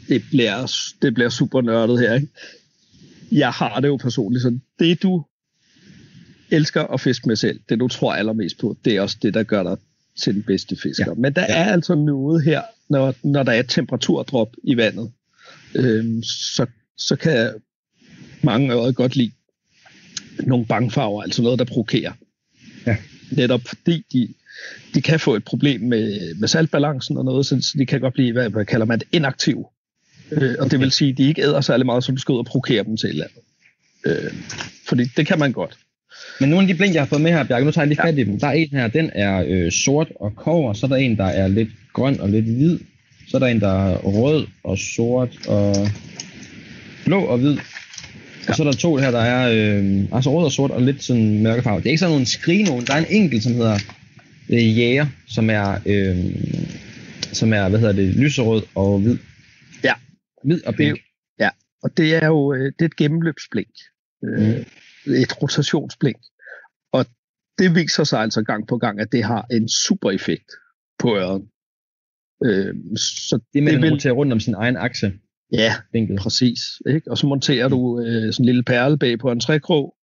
[0.10, 2.28] Det bliver, det bliver super nørdet her, ikke?
[3.32, 4.62] Jeg har det jo personligt sådan.
[4.80, 5.26] Det du
[6.52, 9.44] elsker at fiske med selv, det du tror allermest på, det er også det, der
[9.44, 9.78] gør dig
[10.22, 11.06] til den bedste fisker.
[11.08, 11.14] Ja.
[11.14, 11.56] Men der ja.
[11.56, 15.12] er altså noget her, når, når der er temperaturdrop i vandet,
[15.76, 16.66] øhm, så,
[16.98, 17.54] så kan
[18.42, 19.32] mange øje godt lide
[20.40, 22.14] nogle bangfarver, altså noget, der provokerer.
[22.86, 22.98] Ja.
[23.32, 24.34] Netop fordi de,
[24.94, 28.32] de kan få et problem med, med saltbalancen og noget, så de kan godt blive,
[28.32, 29.66] hvad, hvad kalder man det, inaktiv.
[30.32, 30.72] Øh, og okay.
[30.72, 32.84] det vil sige, at de ikke æder særlig meget, så du skal ud og provokere
[32.84, 34.24] dem til et eller andet.
[34.24, 34.34] Øh,
[34.88, 35.78] fordi det kan man godt.
[36.40, 38.02] Men nogle af de blink, jeg har fået med her, Bjarke, nu tager jeg lige
[38.02, 38.40] fat i dem.
[38.40, 41.26] Der er en her, den er øh, sort og kover, så er der en, der
[41.26, 42.80] er lidt grøn og lidt hvid.
[43.28, 45.88] Så er der en, der er rød og sort og
[47.06, 47.54] blå og hvid.
[47.54, 48.50] Ja.
[48.50, 51.04] Og så er der to her, der er øh, altså rød og sort og lidt
[51.04, 51.78] sådan mørkefarve.
[51.78, 52.86] Det er ikke sådan nogle skrige nogen.
[52.86, 53.80] Der er en enkelt, som hedder
[54.50, 56.18] øh, Jæger, som er øh,
[57.36, 59.18] som er, hvad hedder det, lyserød og hvid.
[59.84, 59.94] Ja.
[60.44, 61.00] Hvid og pink.
[61.40, 61.50] Ja,
[61.84, 63.70] og det er jo det er et gennemløbsblink.
[64.24, 64.66] Mm.
[65.08, 66.18] Et rotationsblink.
[66.92, 67.06] Og
[67.58, 70.52] det viser sig altså gang på gang, at det har en super effekt
[71.00, 71.42] på øret.
[72.46, 74.12] Øh, så det med, at vil...
[74.12, 75.14] rundt om sin egen akse.
[75.52, 76.18] Ja, vinkel.
[76.18, 76.60] præcis.
[76.90, 77.12] Ikke?
[77.12, 79.96] Og så monterer du øh, sådan en lille perle bag på en trækrog.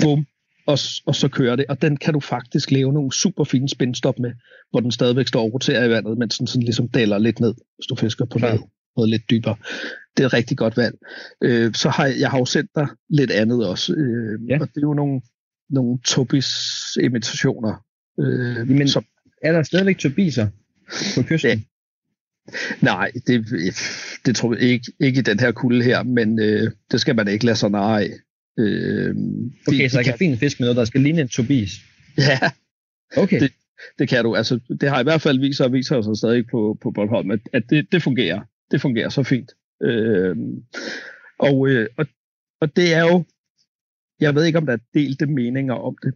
[0.00, 0.26] Bum.
[0.66, 1.66] Og, og så kører det.
[1.68, 4.32] Og den kan du faktisk lave nogle super fine spindstop med,
[4.70, 7.54] hvor den stadigvæk står og roterer i vandet, mens den sådan ligesom daler lidt ned,
[7.54, 8.60] hvis du fisker på noget,
[8.96, 9.56] noget lidt dybere.
[10.20, 10.94] Det er et rigtig godt valg.
[11.42, 13.92] Øh, så har jeg, jeg har jo sendt dig lidt andet også.
[13.92, 14.60] Øh, ja.
[14.60, 15.20] Og det er jo nogle,
[15.70, 17.84] nogle Tobis-imitationer.
[18.20, 19.04] Øh, Men som,
[19.42, 20.48] er der stadigvæk Tobiser
[21.14, 21.50] på kysten?
[21.50, 21.60] Ja.
[22.80, 23.46] Nej, det,
[24.26, 27.28] det tror jeg ikke, ikke i den her kulde her, men øh, det skal man
[27.28, 28.10] ikke lade sig nej.
[28.58, 29.14] Øh,
[29.68, 31.72] okay, de, så jeg kan finde en fisk med noget, der skal ligne en Tobis?
[32.18, 32.38] Ja,
[33.16, 33.40] okay.
[33.40, 33.52] Det,
[33.98, 34.34] det kan du.
[34.34, 37.30] Altså, det har i hvert fald vist sig, og viser sig stadig på, på Bornholm,
[37.30, 38.40] at, at det, det fungerer.
[38.70, 39.50] Det fungerer så fint.
[39.82, 40.36] Øh,
[41.38, 42.06] og, øh, og,
[42.60, 43.24] og det er jo,
[44.20, 46.14] jeg ved ikke, om der er delte meninger om det.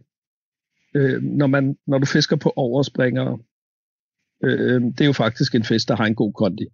[0.95, 3.39] Øh, når, man, når du fisker på overspringere,
[4.43, 6.65] øh, det er jo faktisk en fisk, der har en god kondi.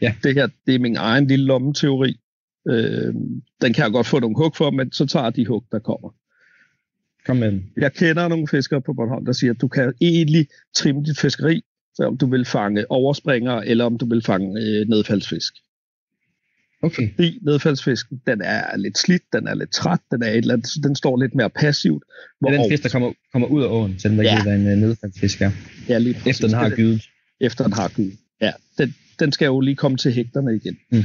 [0.00, 0.14] Ja.
[0.22, 2.20] Det her, det er min egen lille lommeteori.
[2.68, 3.14] Øh,
[3.62, 6.14] den kan jeg godt få nogle hug for, men så tager de hug, der kommer.
[7.26, 7.60] Kom med.
[7.76, 11.62] Jeg kender nogle fiskere på Bornholm, der siger, at du kan egentlig trimme dit fiskeri,
[11.94, 15.54] så om du vil fange overspringere, eller om du vil fange øh, nedfaldsfisk.
[16.82, 17.14] Okay.
[17.14, 20.70] Fordi nedfaldsfisken, den er lidt slidt, den er lidt træt, den, er et eller andet,
[20.82, 22.02] den står lidt mere passivt.
[22.40, 24.38] Hvor det er den fisk, der kommer, kommer ud af åen, selvom der ja.
[24.38, 25.50] ikke er en uh, nedfaldsfisk her.
[25.88, 26.26] Ja, lige præcis.
[26.26, 27.08] Efter den har gydet.
[27.40, 28.52] Efter den har gydet, ja.
[28.78, 30.78] Den, den skal jo lige komme til hægterne igen.
[30.92, 31.04] Mm.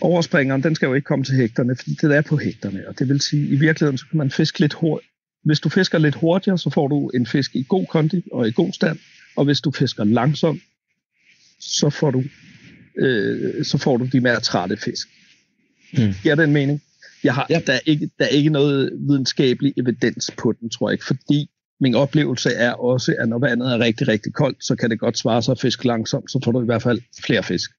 [0.00, 2.88] Overspringeren, den skal jo ikke komme til hægterne, fordi det er på hægterne.
[2.88, 5.10] Og det vil sige, i virkeligheden, så kan man fiske lidt hurtigt.
[5.44, 8.52] Hvis du fisker lidt hurtigere, så får du en fisk i god kondi og i
[8.52, 8.98] god stand.
[9.36, 10.62] Og hvis du fisker langsomt,
[11.60, 12.24] så får du
[12.98, 15.08] øh, så får du de mere trætte fisk.
[15.92, 16.12] Hmm.
[16.22, 16.82] Giver det en mening?
[17.24, 17.60] Jeg har, ja.
[17.66, 21.50] der, er ikke, der er ikke noget videnskabelig evidens på den, tror jeg ikke, fordi
[21.80, 25.18] min oplevelse er også, at når vandet er rigtig, rigtig koldt, så kan det godt
[25.18, 27.70] svare sig at fiske langsomt, så får du i hvert fald flere fisk.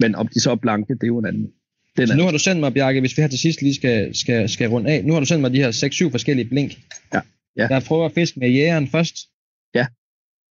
[0.00, 1.50] Men om de så er blanke, det er jo en anden.
[1.96, 4.14] Den så nu har du sendt mig, Bjarke, hvis vi her til sidst lige skal,
[4.14, 6.72] skal, skal runde af, nu har du sendt mig de her 6-7 forskellige blink.
[7.14, 7.20] Ja.
[7.56, 7.66] ja.
[7.70, 9.16] Jeg prøver at fiske med jægeren først.
[9.74, 9.86] Ja.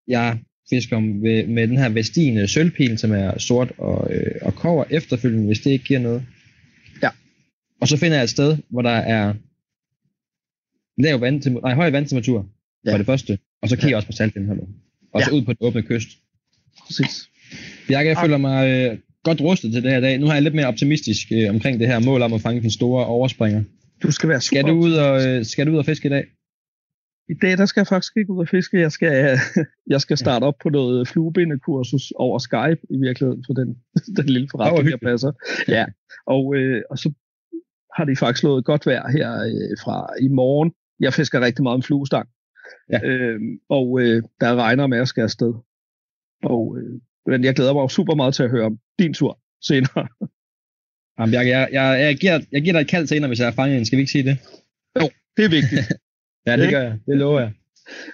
[0.08, 0.39] Jeg
[0.75, 5.45] fisker med, med den her Vestine sølvpil, som er sort og, øh, og kover efterfølgende,
[5.45, 6.23] hvis det ikke giver noget.
[7.03, 7.09] Ja.
[7.81, 9.33] Og så finder jeg et sted, hvor der er
[10.97, 12.49] lav vand, nej, høj vandtemperatur
[12.86, 12.93] ja.
[12.93, 14.67] for det første, og så kigger jeg også på saltindholdet.
[15.13, 15.25] Og ja.
[15.25, 16.09] så ud på den åbne kyst.
[16.86, 17.29] Præcis.
[17.89, 20.19] Jeg, jeg føler mig øh, godt rustet til det her dag.
[20.19, 22.71] Nu har jeg lidt mere optimistisk øh, omkring det her mål om at fange den
[22.71, 23.63] store overspringer.
[24.03, 26.09] Du skal være super skal du ud og, øh, skal du ud og fiske i
[26.09, 26.23] dag?
[27.29, 28.79] I dag, der skal jeg faktisk ikke ud og fiske.
[28.79, 29.38] Jeg skal,
[29.93, 33.77] jeg skal starte op på noget fluebindekursus over Skype i virkeligheden, for den,
[34.17, 35.31] den lille forretning, jeg passer.
[35.67, 35.86] Ja,
[36.27, 37.13] og, øh, og så
[37.95, 40.73] har de faktisk slået godt vejr her øh, fra i morgen.
[40.99, 42.29] Jeg fisker rigtig meget om fluestang.
[42.91, 42.99] Ja.
[43.03, 45.53] Øh, og øh, der regner med at skal afsted.
[46.43, 50.07] Og øh, men jeg glæder mig super meget til at høre om din tur senere.
[51.19, 53.51] Jamen, jeg, jeg, jeg, jeg, giver, jeg giver dig et kald senere, hvis jeg er
[53.51, 53.86] fanget en.
[53.86, 54.38] Skal vi ikke sige det?
[55.01, 55.81] Jo, det er vigtigt.
[56.47, 56.97] Ja, det gør jeg.
[57.08, 57.51] Det lover jeg.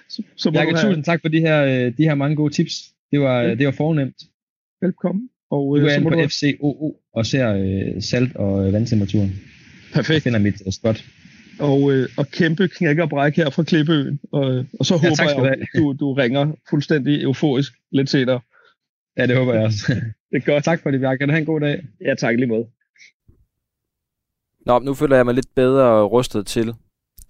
[0.08, 0.88] Så, så Jakob, have...
[0.88, 2.72] tusind tak for de her, øh, de her mange gode tips.
[3.10, 3.54] Det var, ja.
[3.54, 4.16] det var fornemt.
[4.80, 5.28] Velkommen.
[5.50, 6.28] Og, du går øh, ind på du...
[6.28, 9.32] FCOO og ser øh, salt og øh, vandtemperaturen.
[9.92, 10.14] Perfekt.
[10.14, 11.04] Jeg finder mit uh, spot.
[11.60, 14.20] Og, øh, og kæmpe knæk og bræk her fra Klippeøen.
[14.32, 18.40] Og, og så ja, håber jeg, at du, du ringer fuldstændig euforisk lidt senere.
[19.18, 19.94] Ja, det håber jeg også.
[20.30, 20.64] det er godt.
[20.64, 21.18] Tak for det, Bjarke.
[21.18, 21.82] Kan du have en god dag?
[22.00, 22.66] Ja, tak lige måde.
[24.66, 26.74] Nå, nu føler jeg mig lidt bedre rustet til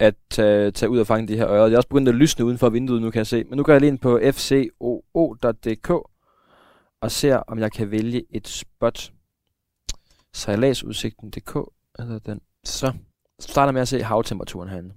[0.01, 1.67] at tage, tage ud og fange de her ører.
[1.67, 3.45] Jeg er også begyndt at lysne uden for vinduet nu, kan jeg se.
[3.45, 5.91] Men nu går jeg lige ind på fcoo.dk
[7.01, 9.13] og ser, om jeg kan vælge et spot.
[10.33, 11.57] Sejladsudsigten.dk
[11.99, 12.41] eller den.
[12.65, 12.93] Så
[13.41, 14.95] starter med at se havtemperaturen herinde.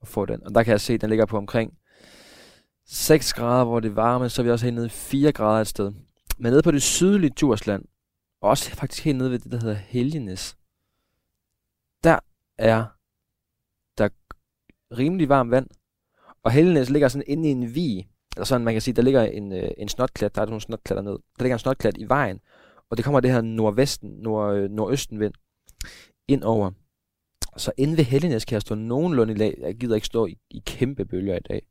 [0.00, 0.46] Og få den.
[0.46, 1.74] Og der kan jeg se, at den ligger på omkring
[2.86, 4.28] 6 grader, hvor det er varme.
[4.28, 5.92] Så er vi også helt nede i 4 grader et sted.
[6.38, 7.84] Men nede på det sydlige Djursland,
[8.40, 10.56] og også faktisk helt nede ved det, der hedder Helgenes,
[12.04, 12.18] der
[12.58, 12.86] er
[14.98, 15.66] rimelig varmt vand.
[16.42, 19.22] Og Hellenes ligger sådan inde i en vi, eller sådan man kan sige, der ligger
[19.22, 21.12] en, øh, en snotklat, der er nogle snotklatter ned.
[21.12, 22.40] Der ligger en snotklat i vejen,
[22.90, 25.34] og det kommer det her nordvesten, nord, øh, nordøsten vind
[26.28, 26.70] ind over.
[27.56, 29.58] Så inde ved Hellenes kan jeg stå nogenlunde i lag.
[29.60, 31.62] Jeg gider ikke stå i, i kæmpe bølger i dag.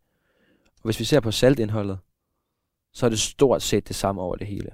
[0.76, 2.00] Og hvis vi ser på saltindholdet,
[2.94, 4.72] så er det stort set det samme over det hele.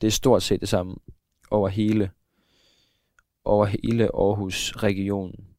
[0.00, 0.96] Det er stort set det samme
[1.50, 2.10] over hele,
[3.44, 5.51] over hele Aarhus regionen.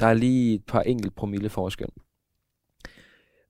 [0.00, 1.88] Der er lige et par enkelt promille forskel.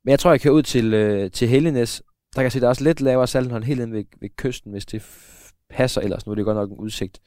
[0.04, 2.02] Men jeg tror, jeg kan ud til, øh, til Hellenes,
[2.34, 4.72] Der kan jeg se, der er også lidt lavere saltindhold helt ind ved, ved kysten,
[4.72, 5.02] hvis det
[5.70, 6.26] passer ellers.
[6.26, 7.20] Nu er det godt nok en udsigt.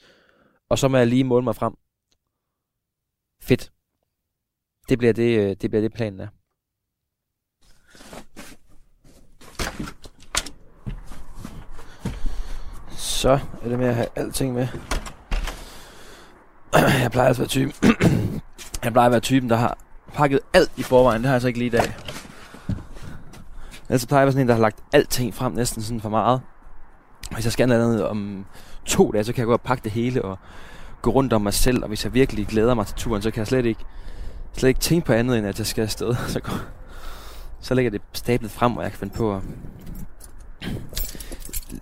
[0.69, 1.73] Og så må jeg lige måle mig frem.
[3.41, 3.71] Fedt.
[4.89, 6.27] Det bliver det, øh, det, bliver det planen er.
[12.97, 14.67] Så er det med at have alting med.
[17.03, 18.31] Jeg plejer altså at være typen.
[18.83, 19.77] jeg plejer at være typen, der har
[20.13, 21.21] pakket alt i forvejen.
[21.21, 21.95] Det har jeg så ikke lige i dag.
[23.89, 26.09] Altså plejer jeg at være sådan en, der har lagt alting frem næsten sådan for
[26.09, 26.41] meget.
[27.31, 28.45] Hvis jeg skal noget om
[28.85, 30.37] to dage, så kan jeg gå og pakke det hele og
[31.01, 31.83] gå rundt om mig selv.
[31.83, 33.85] Og hvis jeg virkelig glæder mig til turen, så kan jeg slet ikke,
[34.53, 36.15] slet ikke tænke på andet, end at jeg skal afsted.
[36.27, 36.53] Så, går,
[37.61, 39.41] så lægger det stablet frem, og jeg kan finde på at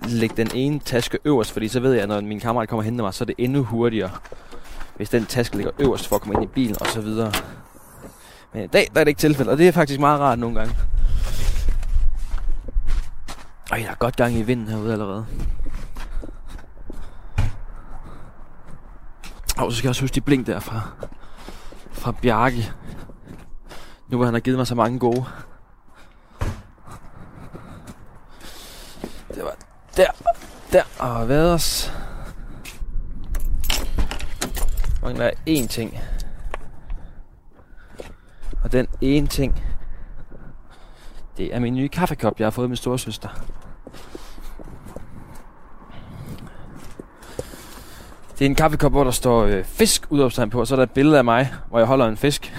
[0.09, 2.85] lægge den ene taske øverst, fordi så ved jeg, at når min kammerat kommer og
[2.85, 4.09] henter mig, så er det endnu hurtigere,
[5.01, 7.31] hvis den taske ligger øverst for at komme ind i bilen og så videre.
[8.53, 10.59] Men i dag der er det ikke tilfældet, og det er faktisk meget rart nogle
[10.59, 10.75] gange.
[13.71, 15.25] Ej, der er godt gang i vinden herude allerede.
[19.57, 20.81] Og så skal jeg også huske de blink der fra,
[21.91, 22.73] fra Bjarke.
[24.09, 25.25] Nu hvor han har givet mig så mange gode.
[29.35, 29.55] Det var
[29.97, 30.11] der,
[30.71, 31.91] der og Vaders.
[35.01, 35.99] Mangler én ting.
[38.63, 39.63] Og den ene ting,
[41.37, 43.29] det er min nye kaffekop, jeg har fået min storesøster.
[48.33, 50.83] Det er en kaffekop, hvor der står øh, fisk udopstegn på, og så er der
[50.83, 52.53] et billede af mig, hvor jeg holder en fisk.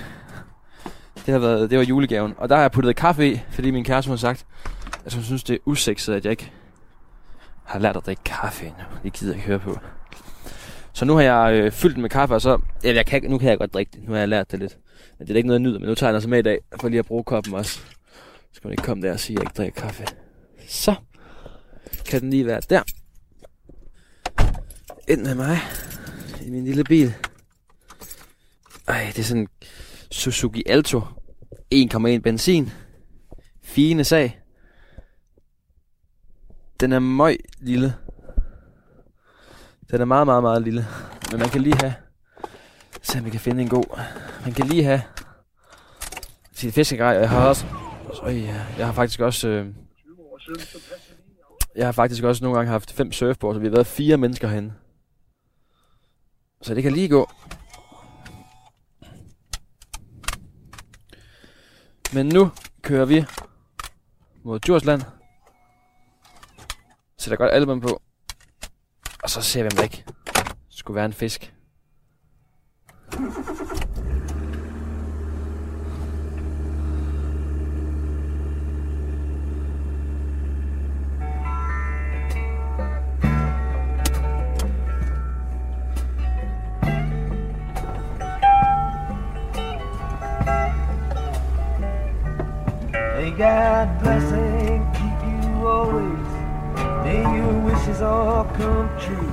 [1.27, 2.35] Det, har været, det var julegaven.
[2.39, 4.47] Og der har jeg puttet kaffe i, fordi min kæreste har sagt,
[5.05, 6.53] at hun synes, det er usekset, at jeg ikke
[7.65, 8.85] har lært at drikke kaffe endnu.
[9.03, 9.79] Det gider jeg ikke høre på.
[10.95, 12.61] Så nu har jeg øh, fyldt den med kaffe, og så...
[12.85, 14.03] Ja, jeg kan, nu kan jeg godt drikke det.
[14.03, 14.79] Nu har jeg lært det lidt.
[15.19, 16.43] Men det er ikke noget, jeg nyder, men nu tager jeg den altså med i
[16.43, 17.73] dag, for lige at bruge koppen også.
[17.73, 17.83] Så
[18.53, 20.05] skal man ikke komme der og sige, at jeg ikke drikker kaffe.
[20.69, 20.95] Så
[22.07, 22.83] kan den lige være der.
[25.09, 25.59] Ind med mig
[26.47, 27.15] i min lille bil.
[28.89, 29.49] Ej, det er sådan en
[30.11, 31.01] Suzuki Alto.
[31.75, 32.71] 1,1 benzin.
[33.63, 34.41] Fine sag.
[36.81, 37.95] Den er møg lille.
[39.93, 40.87] Den er meget, meget, meget lille.
[41.31, 41.95] Men man kan lige have...
[43.03, 44.01] Se om vi kan finde en god...
[44.45, 45.03] Man kan lige have...
[46.53, 47.67] Sit fiskegrej, og jeg har også...
[48.23, 48.33] Øj,
[48.79, 49.49] jeg har faktisk også...
[49.49, 49.67] Øh,
[51.77, 54.49] jeg har faktisk også nogle gange haft fem surfboards, så vi har været fire mennesker
[54.49, 54.73] herinde.
[56.63, 57.31] Så det kan lige gå.
[62.13, 62.51] Men nu
[62.83, 63.25] kører vi
[64.45, 65.03] mod Djursland.
[67.19, 68.03] Sætter godt album på.
[69.23, 70.05] Og så ser vi, om der ikke
[70.71, 71.53] skulle være en fisk.
[93.39, 94.42] God bless it.
[98.03, 99.33] Your wishes all come true.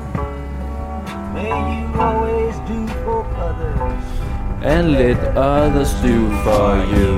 [1.34, 4.04] May you always do for others.
[4.62, 7.12] And let others do for you.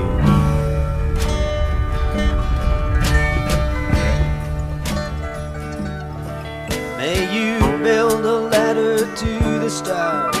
[6.98, 10.36] May you build a ladder to the stars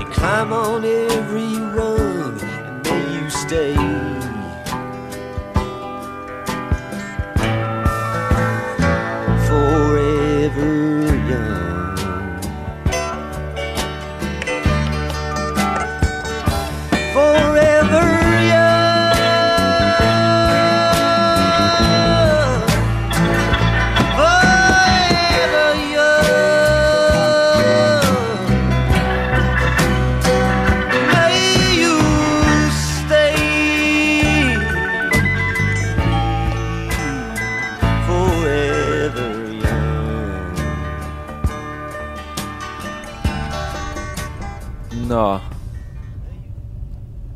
[0.00, 4.19] and climb on every rung, and may you stay.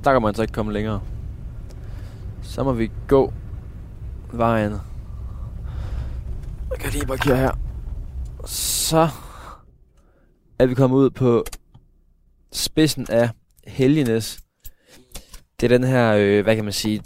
[0.04, 1.00] Der kan man så ikke komme længere.
[2.42, 3.32] Så må vi gå
[4.32, 4.72] vejen.
[6.70, 7.52] Jeg kan lige parkere her.
[8.46, 9.08] Så
[10.58, 11.44] er vi kommet ud på
[12.52, 13.30] spidsen af
[13.66, 14.40] Helgenes.
[15.60, 17.02] Det er den her, øh, hvad kan man sige,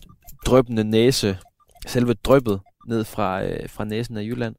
[0.47, 1.39] drøbende næse.
[1.87, 4.55] Selve drøbet ned fra, øh, fra næsen af Jylland.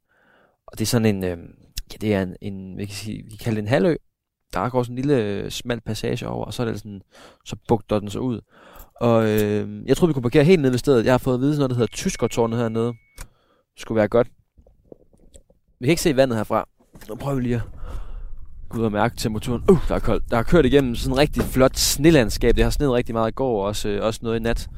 [0.67, 1.37] Og det er sådan en, øh,
[1.91, 3.95] ja det er en, en vi kan sige, vi kan kalde det en halvø
[4.53, 7.01] der går sådan en lille øh, smal passage over, og så er det sådan,
[7.45, 8.41] så bugter den så ud.
[8.95, 11.05] Og øh, jeg tror vi kunne parkere helt nede ved stedet.
[11.05, 12.93] Jeg har fået at vide sådan noget, der hedder Tyskertårnet hernede,
[13.77, 14.27] skulle være godt.
[15.79, 16.67] Vi kan ikke se vandet herfra.
[17.09, 17.61] Nu prøver vi lige at
[18.69, 19.63] gå ud og mærke temperaturen.
[19.69, 20.23] Uh, der er koldt.
[20.29, 22.55] Der har kørt igennem sådan en rigtig flot snelandskab.
[22.55, 24.69] Det har sneet rigtig meget i går, og også, øh, også noget i nat.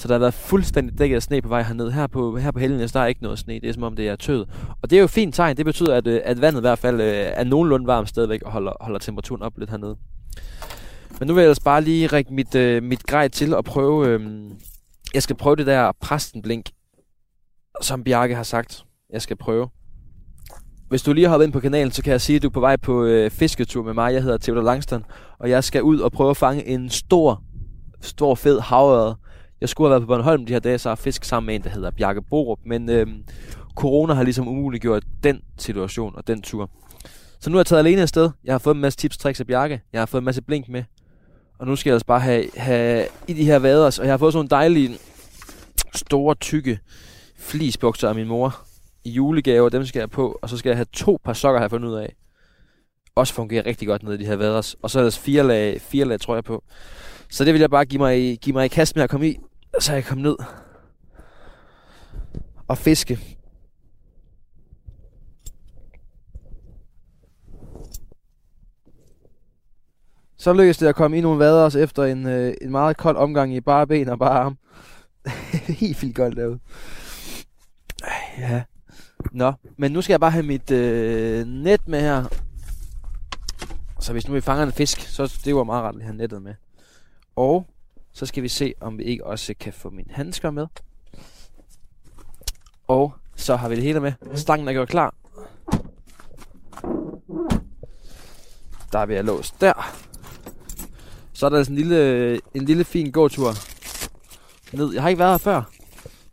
[0.00, 1.90] Så der har været fuldstændig dækket af sne på vej herned.
[1.90, 3.54] Her på, her på Helgenes, der er ikke noget sne.
[3.54, 4.48] Det er som om, det er tøet.
[4.82, 5.56] Og det er jo et fint tegn.
[5.56, 8.52] Det betyder, at, øh, at vandet i hvert fald øh, er nogenlunde varmt stadigvæk og
[8.52, 9.96] holder, holder temperaturen op lidt hernede.
[11.18, 14.06] Men nu vil jeg ellers bare lige række mit, øh, mit grej til og prøve...
[14.06, 14.50] Øh,
[15.14, 16.70] jeg skal prøve det der præstenblink,
[17.82, 19.68] som Bjarke har sagt, jeg skal prøve.
[20.88, 22.52] Hvis du lige har hoppet ind på kanalen, så kan jeg sige, at du er
[22.52, 24.14] på vej på øh, fisketur med mig.
[24.14, 25.04] Jeg hedder Theodor Langston,
[25.38, 27.42] og jeg skal ud og prøve at fange en stor,
[28.00, 29.14] stor fed havørred.
[29.60, 31.62] Jeg skulle have været på Bornholm de her dage, så har fisk sammen med en,
[31.62, 32.58] der hedder Bjarke Borup.
[32.66, 33.06] Men øh,
[33.76, 36.70] corona har ligesom umuliggjort den situation og den tur.
[37.40, 38.30] Så nu er jeg taget alene afsted.
[38.44, 39.82] Jeg har fået en masse tips, tricks af Bjarke.
[39.92, 40.84] Jeg har fået en masse blink med.
[41.58, 43.98] Og nu skal jeg altså bare have, have i de her vaders.
[43.98, 44.98] Og jeg har fået sådan en dejlig
[45.94, 46.78] store, tykke
[47.38, 48.56] flisbukser af min mor
[49.04, 50.38] i julegave, og dem skal jeg på.
[50.42, 52.14] Og så skal jeg have to par sokker, har jeg fundet ud af.
[53.14, 54.76] Også fungerer rigtig godt nede i de her vaders.
[54.82, 56.64] Og så er der altså fire lag, fire lag tror jeg på.
[57.30, 59.38] Så det vil jeg bare give mig, give mig i kast med at komme i.
[59.80, 60.36] Så jeg kom ned
[62.68, 63.18] og fiske.
[70.36, 73.16] Så lykkedes det at komme i nogle vader også efter en, øh, en meget kold
[73.16, 74.58] omgang i bare ben og bare arm.
[75.80, 76.58] Helt vildt koldt derude.
[78.38, 78.62] Ja.
[79.32, 82.24] Nå, men nu skal jeg bare have mit øh, net med her.
[84.00, 86.42] Så hvis nu vi fanger en fisk, så det var meget rart at have nettet
[86.42, 86.54] med.
[87.36, 87.66] Og
[88.12, 90.66] så skal vi se, om vi ikke også kan få mine handsker med.
[92.88, 94.12] Og så har vi det hele med.
[94.34, 95.14] Stangen er gjort klar.
[98.92, 99.94] Der er vi at låst der.
[101.32, 103.52] Så er der sådan en lille, en lille fin gåtur
[104.72, 104.92] ned.
[104.92, 105.62] Jeg har ikke været her før.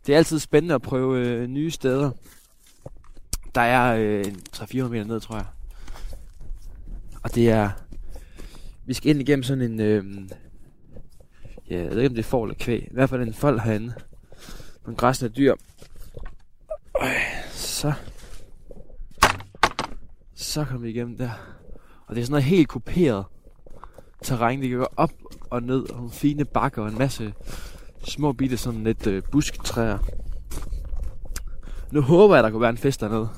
[0.06, 2.10] Det er altid spændende at prøve øh, nye steder.
[3.54, 4.24] Der er øh,
[4.56, 5.46] 300-400 meter ned, tror jeg.
[7.22, 7.70] Og det er...
[8.86, 9.80] Vi skal ind igennem sådan en...
[9.80, 10.04] Øh,
[11.70, 12.82] ja, jeg ved ikke, om det er får eller kvæg.
[12.82, 13.94] I hvert fald en fold herinde.
[14.84, 15.54] Nogle græsne dyr.
[17.02, 17.08] Øh,
[17.50, 17.92] så...
[20.34, 21.30] Så kommer vi igennem der.
[22.06, 23.24] Og det er sådan noget helt kuperet
[24.22, 24.60] terræn.
[24.60, 25.12] Det kan gå op
[25.50, 27.34] og ned, og nogle fine bakker og en masse
[28.04, 29.98] små bitte sådan lidt øh, busktræer.
[31.92, 33.28] Nu håber jeg, der kunne være en fest dernede.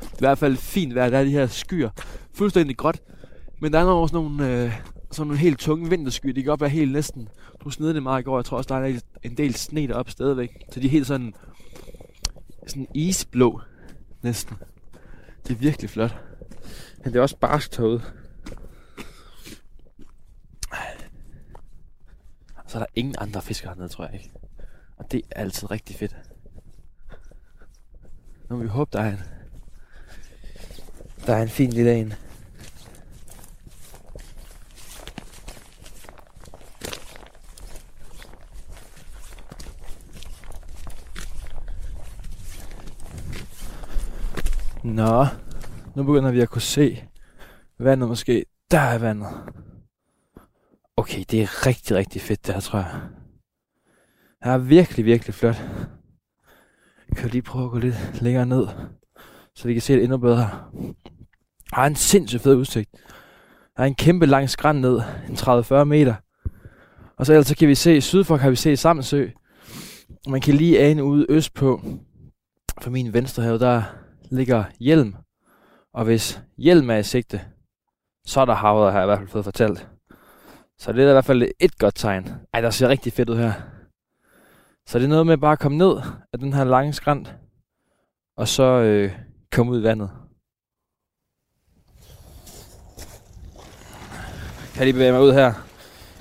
[0.00, 1.10] Det er i hvert fald fint vejr.
[1.10, 1.90] Der er de her skyer.
[2.34, 3.00] Fuldstændig gråt.
[3.60, 4.72] Men der er også nogle, øh,
[5.12, 6.32] sådan nogle helt tunge vinterskyer.
[6.32, 7.28] De kan godt være helt næsten...
[7.64, 8.38] Du snede det meget i går.
[8.38, 10.64] Jeg tror også, der er en del sne deroppe stadigvæk.
[10.72, 11.34] Så de er helt sådan...
[12.66, 13.60] Sådan isblå.
[14.22, 14.56] Næsten.
[15.46, 16.16] Det er virkelig flot.
[17.04, 18.02] Men det er også barskt herude.
[22.66, 24.30] Så er der ingen andre fiskere hernede, tror jeg ikke.
[24.96, 26.16] Og det er altid rigtig fedt.
[28.50, 29.20] Nu må vi håbe, der er en,
[31.26, 32.14] der er en fin lille en.
[44.84, 45.26] Nå,
[45.96, 47.04] nu begynder vi at kunne se
[47.78, 48.44] vandet måske.
[48.70, 49.28] Der er vandet.
[50.96, 53.00] Okay, det er rigtig, rigtig fedt det her, tror jeg.
[54.44, 55.62] Det er virkelig, virkelig flot.
[57.08, 58.66] Jeg kan lige prøve at gå lidt længere ned,
[59.54, 60.50] så vi kan se det endnu bedre.
[61.70, 62.90] Der er en sindssygt fed udsigt.
[63.76, 66.14] Der er en kæmpe lang skrænd ned, en 30-40 meter.
[67.16, 69.28] Og så ellers så kan vi se, syd for kan vi se Samsø.
[70.28, 71.80] Man kan lige ane ude øst på,
[72.82, 73.82] for min venstre have, der
[74.32, 75.14] ligger Hjelm.
[75.94, 77.40] Og hvis Hjelm er i sigte,
[78.26, 79.88] så er der havet, har jeg i hvert fald fået fortalt.
[80.78, 82.28] Så det er i hvert fald et godt tegn.
[82.54, 83.52] Ej, der ser rigtig fedt ud her.
[84.86, 86.00] Så det er noget med bare at komme ned
[86.32, 87.34] af den her lange skrant,
[88.36, 89.12] og så øh,
[89.52, 90.10] komme ud i vandet.
[94.72, 95.52] Kan jeg lige bevæge mig ud her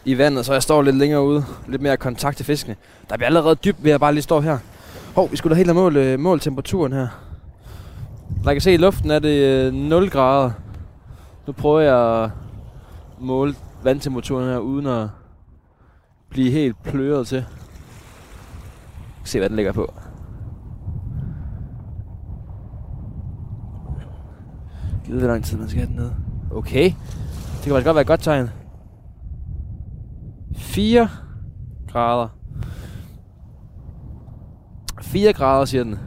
[0.06, 1.46] i vandet, så jeg står lidt længere ude.
[1.68, 2.76] Lidt mere kontakt til fiskene.
[3.10, 4.58] Der bliver allerede dybt ved at bare lige stå her.
[5.16, 7.31] Hov, vi skulle da helt have mål, øh, mål temperaturen her.
[8.46, 10.52] Man kan se i luften er det øh, 0 grader.
[11.48, 12.32] Nu prøver jeg at
[13.20, 15.08] måle vandtemperaturen her, uden at
[16.30, 17.46] blive helt pløret til.
[19.24, 19.94] Se, hvad den ligger på.
[25.06, 26.12] Givet, hvor lang tid man skal have den ned.
[26.52, 26.84] Okay.
[26.84, 28.50] Det kan faktisk godt være et godt tegn.
[30.56, 31.10] 4
[31.92, 32.28] grader.
[35.02, 36.00] 4 grader, siger den.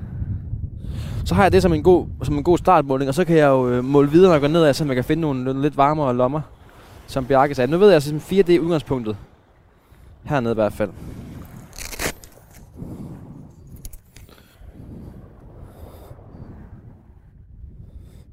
[1.24, 3.46] Så har jeg det som en god, som en god startmåling, og så kan jeg
[3.46, 5.76] jo øh, måle videre, når jeg går ned af, så man kan finde nogle lidt
[5.76, 6.40] varmere lommer
[7.06, 7.70] som Bjarke sagde.
[7.70, 9.16] Nu ved jeg altså, at 4D er udgangspunktet.
[10.24, 10.90] Hernede i hvert fald.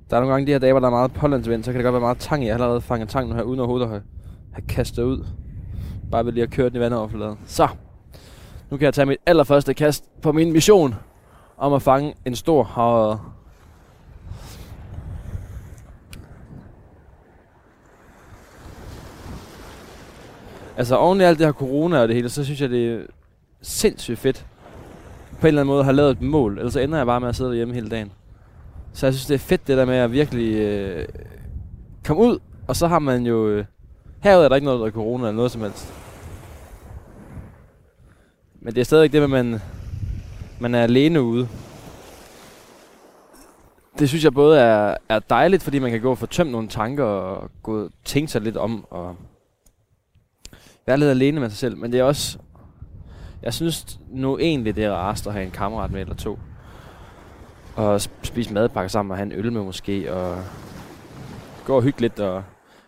[0.10, 1.84] Der er nogle gange de her dage, hvor der er meget pollandsvind, så kan det
[1.84, 2.46] godt være meget tang.
[2.46, 4.04] Jeg har allerede fanget tang nu her, uden overhovedet at have,
[4.52, 5.26] have kastet ud.
[6.12, 7.38] Bare ved lige at køre den i vandoverfladen.
[7.46, 7.68] Så,
[8.70, 10.96] nu kan jeg tage mit allerførste kast på min mission
[11.62, 13.20] om at fange en stor havre.
[20.78, 23.00] Altså oven i alt det her corona og det hele, så synes jeg, det er
[23.62, 24.46] sindssygt fedt.
[25.32, 27.30] På en eller anden måde har lavet et mål, ellers så ender jeg bare med
[27.30, 28.12] at sidde hjemme hele dagen.
[28.94, 31.08] Så jeg synes, det er fedt det der med at virkelig øh,
[32.06, 33.48] komme ud, og så har man jo...
[33.48, 33.66] Øh,
[34.20, 35.94] herude er der ikke noget, der er corona eller noget som helst.
[38.62, 39.62] Men det er stadig det med, at man,
[40.62, 41.48] man er alene ude.
[44.00, 46.68] Det synes jeg både er, er dejligt, fordi man kan gå og få tømt nogle
[46.68, 49.16] tanker og gå og tænke sig lidt om og
[50.86, 51.78] være lidt alene med sig selv.
[51.78, 52.38] Men det er også...
[53.44, 56.40] Jeg synes nu egentlig, det er rarest at have en kammerat med eller to.
[57.76, 60.14] Og spise madpakke sammen og have en øl med måske.
[60.14, 60.44] Og
[61.66, 62.20] gå og hygge lidt.
[62.20, 62.44] Og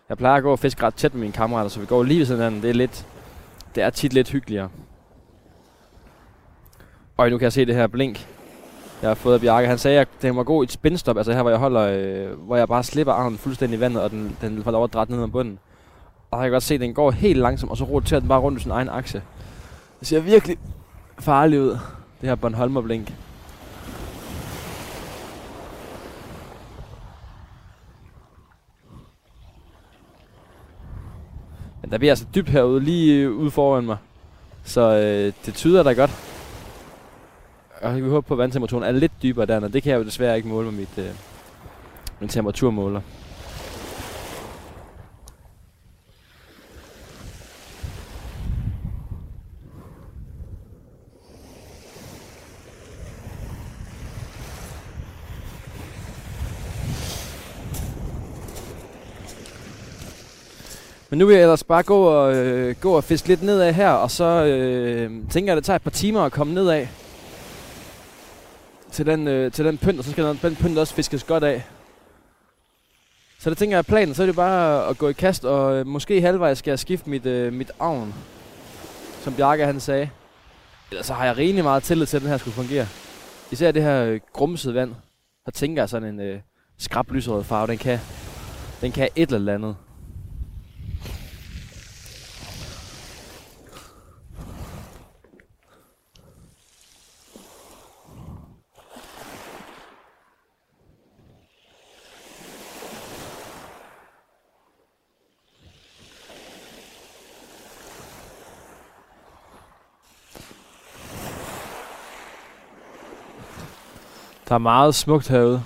[0.10, 2.20] jeg plejer at gå og fiske ret tæt med mine kammerater, så vi går lige
[2.20, 3.08] ved sådan Det er lidt...
[3.76, 4.70] Det er tit lidt hyggeligere.
[7.18, 8.28] Og nu kan jeg se det her blink,
[9.02, 9.68] jeg har fået af Bjarke.
[9.68, 12.40] Han sagde, at den var god i et spinstop, altså her, hvor jeg holder, øh,
[12.40, 15.24] hvor jeg bare slipper armen fuldstændig i vandet, og den, den får lov at ned
[15.24, 15.60] om bunden.
[16.32, 18.40] Og jeg kan godt se, at den går helt langsomt, og så roterer den bare
[18.40, 19.22] rundt i sin egen akse.
[20.00, 20.58] Det ser virkelig
[21.20, 21.70] farligt ud,
[22.22, 23.14] det her Bornholmer blink.
[31.82, 33.98] Men der bliver altså dybt herude, lige ude foran mig.
[34.64, 36.33] Så øh, det tyder da godt.
[37.84, 40.04] Og vi håber på, at vandtemperaturen er lidt dybere der, og det kan jeg jo
[40.04, 41.06] desværre ikke måle med mit, øh,
[42.20, 43.02] min temperaturmåler.
[61.10, 63.90] Men nu vil jeg ellers bare gå og, øh, gå og fiske lidt nedad her,
[63.90, 66.88] og så øh, tænker jeg, at det tager et par timer at komme nedad
[68.94, 71.64] til den, øh, til den pynt, og så skal den pynt også fiskes godt af.
[73.40, 75.88] Så det tænker jeg planen, så er det bare at gå i kast, og øh,
[75.88, 78.14] måske halvvejs skal jeg skifte mit, øh, mit avn,
[79.22, 80.10] som Bjarke han sagde.
[80.92, 82.88] Ellers så har jeg rimelig meget tillid til, at den her skulle fungere.
[83.52, 84.96] Især det her øh, grumsede vand,
[85.46, 86.40] der tænker jeg sådan en øh,
[86.78, 88.00] skrab lyserød farve, den kan,
[88.82, 89.76] den kan et eller andet.
[114.50, 115.64] Der er meget smukt herude.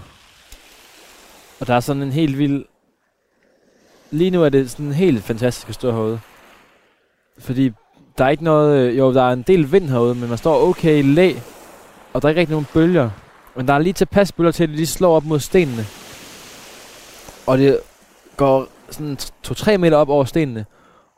[1.59, 2.65] Og der er sådan en helt vild...
[4.11, 6.19] Lige nu er det sådan helt fantastisk at stå herude.
[7.39, 7.71] Fordi
[8.17, 8.77] der er ikke noget...
[8.77, 11.33] Øh, jo, der er en del vind herude, men man står okay i læ.
[12.13, 13.09] Og der er ikke rigtig nogen bølger.
[13.55, 15.85] Men der er lige tilpas bølger til, at de lige slår op mod stenene.
[17.47, 17.79] Og det
[18.37, 19.17] går sådan
[19.47, 20.65] 2-3 meter op over stenene.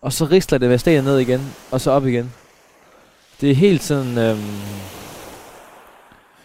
[0.01, 1.55] Og så risler det ved stenene ned igen.
[1.71, 2.33] Og så op igen.
[3.41, 4.17] Det er helt sådan...
[4.17, 4.39] Øhm,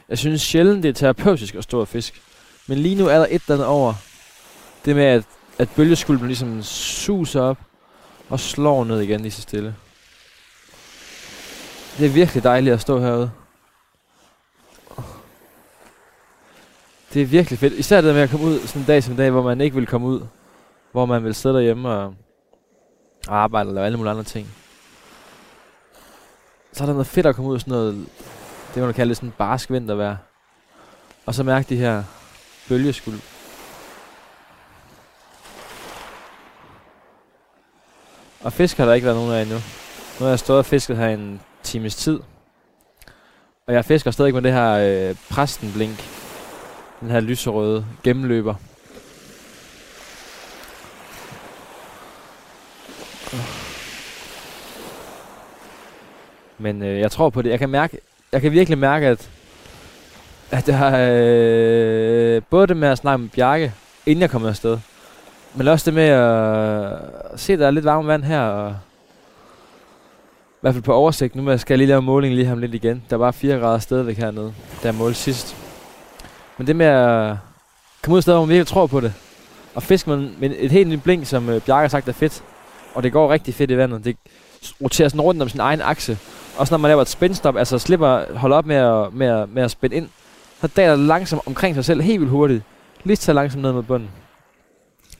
[0.08, 2.22] jeg synes sjældent, det er terapeutisk at stå og fisk.
[2.66, 3.94] Men lige nu er der et eller andet over.
[4.84, 5.24] Det med, at,
[5.58, 7.58] at bølgeskulpen ligesom suser op
[8.28, 9.74] og slår ned igen lige så stille.
[11.98, 13.30] Det er virkelig dejligt at stå herude.
[17.14, 17.72] Det er virkelig fedt.
[17.72, 19.76] Især det med at komme ud sådan en dag som en dag, hvor man ikke
[19.76, 20.26] vil komme ud.
[20.92, 22.14] Hvor man vil sidde derhjemme og
[23.28, 24.48] arbejde eller alle mulige andre ting.
[26.72, 28.06] Så er der noget fedt at komme ud sådan noget
[28.74, 30.16] det kan man kalde det sådan barsk vintervejr.
[31.26, 32.02] Og så mærke de her
[32.68, 33.20] bølgeskuld.
[38.40, 39.56] Og fisk har der ikke været nogen af endnu.
[40.20, 42.20] Nu har jeg stået og fisket her en times tid.
[43.66, 46.04] Og jeg fisker stadig med det her øh, præstenblink.
[47.00, 48.54] Den her lyserøde gennemløber.
[56.58, 57.50] Men øh, jeg tror på det.
[57.50, 58.00] Jeg kan mærke,
[58.34, 59.30] jeg kan virkelig mærke, at,
[60.50, 63.72] at jeg har øh, både det med at snakke med Bjarke,
[64.06, 64.78] inden jeg kommer afsted,
[65.54, 68.70] men også det med at se, at der er lidt varmt vand her, og
[70.46, 71.34] i hvert fald på oversigt.
[71.34, 73.02] Nu skal jeg lige lave måling lige ham lidt igen.
[73.10, 75.56] Der var 4 grader stadigvæk hernede, da jeg målte sidst.
[76.58, 77.36] Men det med at
[78.02, 79.12] komme ud af stedet, hvor man virkelig tror på det,
[79.74, 82.42] og fiske med, et helt nyt blink, som øh, Bjarke har sagt er fedt,
[82.94, 84.04] og det går rigtig fedt i vandet.
[84.04, 84.16] Det
[84.82, 86.18] roterer sådan rundt om sin egen akse,
[86.56, 89.62] også når man laver et spændstop, altså slipper, holder op med at, med, at, med
[89.62, 90.08] at spænde ind,
[90.60, 92.62] så daler det langsomt omkring sig selv helt vildt hurtigt.
[93.04, 94.10] Lige så langsomt ned mod bunden.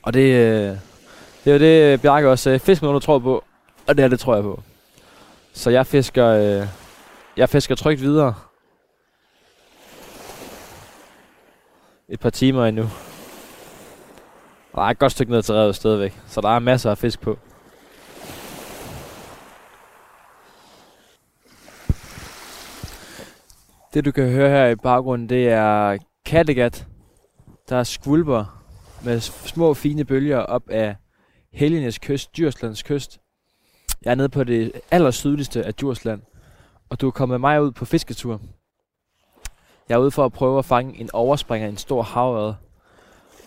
[0.01, 0.77] Og det, øh,
[1.43, 2.59] det er jo det, Bjarke også sagde.
[2.59, 3.43] Fisk noget, du tror på.
[3.87, 4.63] Og det er det, tror jeg på.
[5.53, 6.67] Så jeg fisker, øh,
[7.37, 8.33] jeg fisker trygt videre.
[12.09, 12.83] Et par timer endnu.
[14.73, 16.19] Og der er et godt stykke ned til revet stadigvæk.
[16.27, 17.37] Så der er masser af fisk på.
[23.95, 26.87] Det du kan høre her i baggrunden, det er Kattegat.
[27.69, 28.63] Der skvulper
[29.03, 30.95] med små fine bølger op af
[31.53, 33.19] Helgenes kyst, Djurslands kyst.
[34.05, 36.21] Jeg er nede på det allersydligste af Djursland,
[36.89, 38.41] og du er kommet mig ud på fisketur.
[39.89, 42.53] Jeg er ude for at prøve at fange en overspringer, en stor havørred.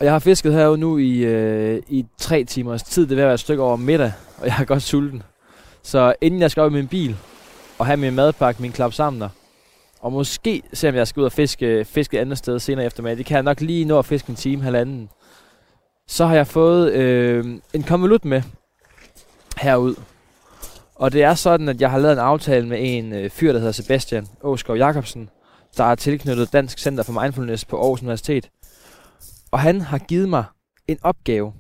[0.01, 3.03] Og jeg har fisket herude nu i, øh, i tre timers tid.
[3.03, 5.23] Det er ved at være et stykke over middag, og jeg er godt sulten.
[5.83, 7.17] Så inden jeg skal op i min bil
[7.79, 9.29] og have min madpakke, min klap sammen der,
[10.01, 13.15] og måske se om jeg skal ud og fiske, fiske et andet sted senere efter
[13.15, 15.09] Det kan jeg nok lige nå at fiske en time, halvanden.
[16.09, 17.45] Så har jeg fået øh,
[17.75, 18.43] en konvolut med
[19.57, 19.95] herud.
[20.95, 23.59] Og det er sådan, at jeg har lavet en aftale med en øh, fyr, der
[23.59, 25.31] hedder Sebastian Åskov Jacobsen,
[25.77, 28.51] der er tilknyttet Dansk Center for Mindfulness på Aarhus Universitet.
[29.51, 30.45] Og han har givet mig
[30.89, 31.53] en opgave,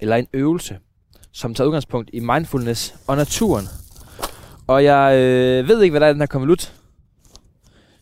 [0.00, 0.78] eller en øvelse,
[1.32, 3.64] som tager udgangspunkt i mindfulness og naturen.
[4.66, 6.77] Og jeg øh, ved ikke, hvad der er den her konvolut.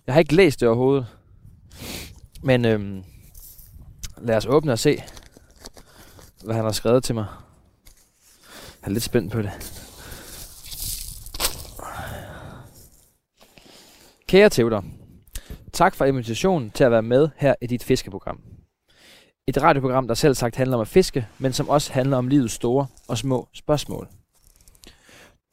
[0.06, 1.06] Jeg har ikke læst det overhovedet.
[2.42, 3.04] Men øhm,
[4.18, 5.02] lad os åbne og se,
[6.44, 7.26] hvad han har skrevet til mig.
[8.82, 9.50] Jeg er lidt spændt på det.
[14.28, 14.84] Kære Theodor,
[15.72, 18.40] tak for invitationen til at være med her i dit fiskeprogram.
[19.46, 22.54] Et radioprogram, der selv sagt handler om at fiske, men som også handler om livets
[22.54, 24.08] store og små spørgsmål.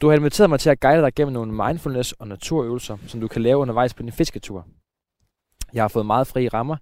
[0.02, 3.28] Du har inviteret mig til at guide dig gennem nogle mindfulness- og naturøvelser, som du
[3.28, 4.68] kan lave undervejs på din fisketur.
[5.74, 6.78] Jeg har fået meget frie rammer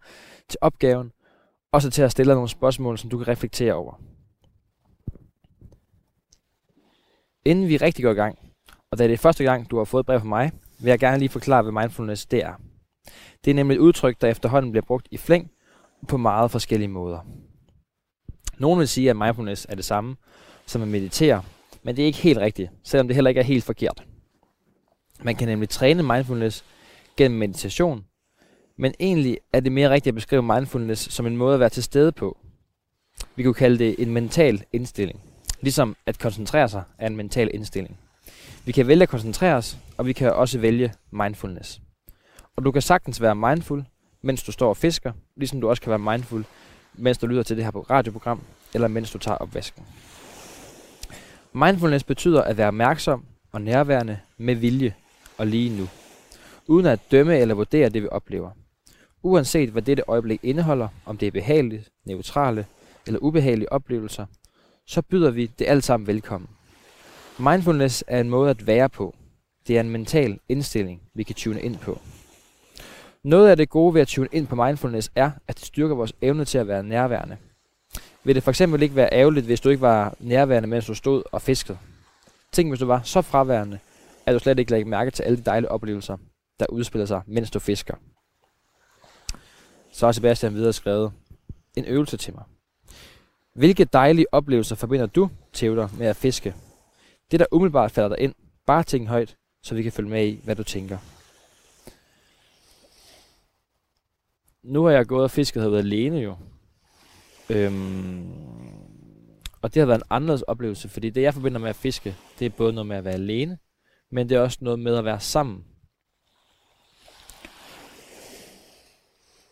[0.49, 1.11] til opgaven,
[1.71, 4.01] også til at stille dig nogle spørgsmål, som du kan reflektere over.
[7.45, 8.39] Inden vi rigtig går i gang,
[8.91, 10.99] og da det er første gang, du har fået et brev fra mig, vil jeg
[10.99, 12.53] gerne lige forklare, hvad mindfulness det er.
[13.45, 15.51] Det er nemlig et udtryk, der efterhånden bliver brugt i flæng
[16.07, 17.19] på meget forskellige måder.
[18.57, 20.15] Nogle vil sige, at mindfulness er det samme
[20.65, 21.43] som at meditere,
[21.83, 24.03] men det er ikke helt rigtigt, selvom det heller ikke er helt forkert.
[25.23, 26.65] Man kan nemlig træne mindfulness
[27.17, 28.05] gennem meditation,
[28.77, 31.83] men egentlig er det mere rigtigt at beskrive mindfulness som en måde at være til
[31.83, 32.37] stede på.
[33.35, 35.21] Vi kunne kalde det en mental indstilling.
[35.61, 37.97] Ligesom at koncentrere sig er en mental indstilling.
[38.65, 41.81] Vi kan vælge at koncentrere os, og vi kan også vælge mindfulness.
[42.55, 43.85] Og du kan sagtens være mindful,
[44.21, 46.45] mens du står og fisker, ligesom du også kan være mindful,
[46.93, 48.41] mens du lytter til det her radioprogram,
[48.73, 49.83] eller mens du tager opvasken.
[51.53, 54.95] Mindfulness betyder at være opmærksom og nærværende med vilje
[55.37, 55.87] og lige nu,
[56.67, 58.49] uden at dømme eller vurdere det, vi oplever.
[59.23, 62.65] Uanset hvad dette øjeblik indeholder, om det er behageligt, neutrale
[63.07, 64.25] eller ubehagelige oplevelser,
[64.87, 66.49] så byder vi det alt sammen velkommen.
[67.39, 69.15] Mindfulness er en måde at være på.
[69.67, 71.99] Det er en mental indstilling, vi kan tune ind på.
[73.23, 76.13] Noget af det gode ved at tune ind på mindfulness er, at det styrker vores
[76.21, 77.37] evne til at være nærværende.
[78.23, 81.23] Vil det for eksempel ikke være ærgerligt, hvis du ikke var nærværende, mens du stod
[81.31, 81.77] og fiskede?
[82.51, 83.79] Tænk, hvis du var så fraværende,
[84.25, 86.17] at du slet ikke lagde mærke til alle de dejlige oplevelser,
[86.59, 87.95] der udspiller sig, mens du fisker.
[89.91, 91.11] Så har Sebastian videre skrevet
[91.75, 92.43] en øvelse til mig.
[93.53, 96.55] Hvilke dejlige oplevelser forbinder du, Theodor, med at fiske?
[97.31, 98.33] Det, der umiddelbart falder dig ind,
[98.65, 100.97] bare tænk højt, så vi kan følge med i, hvad du tænker.
[104.63, 106.35] Nu har jeg gået og fisket herude alene jo.
[107.49, 108.31] Øhm,
[109.61, 112.45] og det har været en anderledes oplevelse, fordi det jeg forbinder med at fiske, det
[112.45, 113.57] er både noget med at være alene,
[114.11, 115.65] men det er også noget med at være sammen.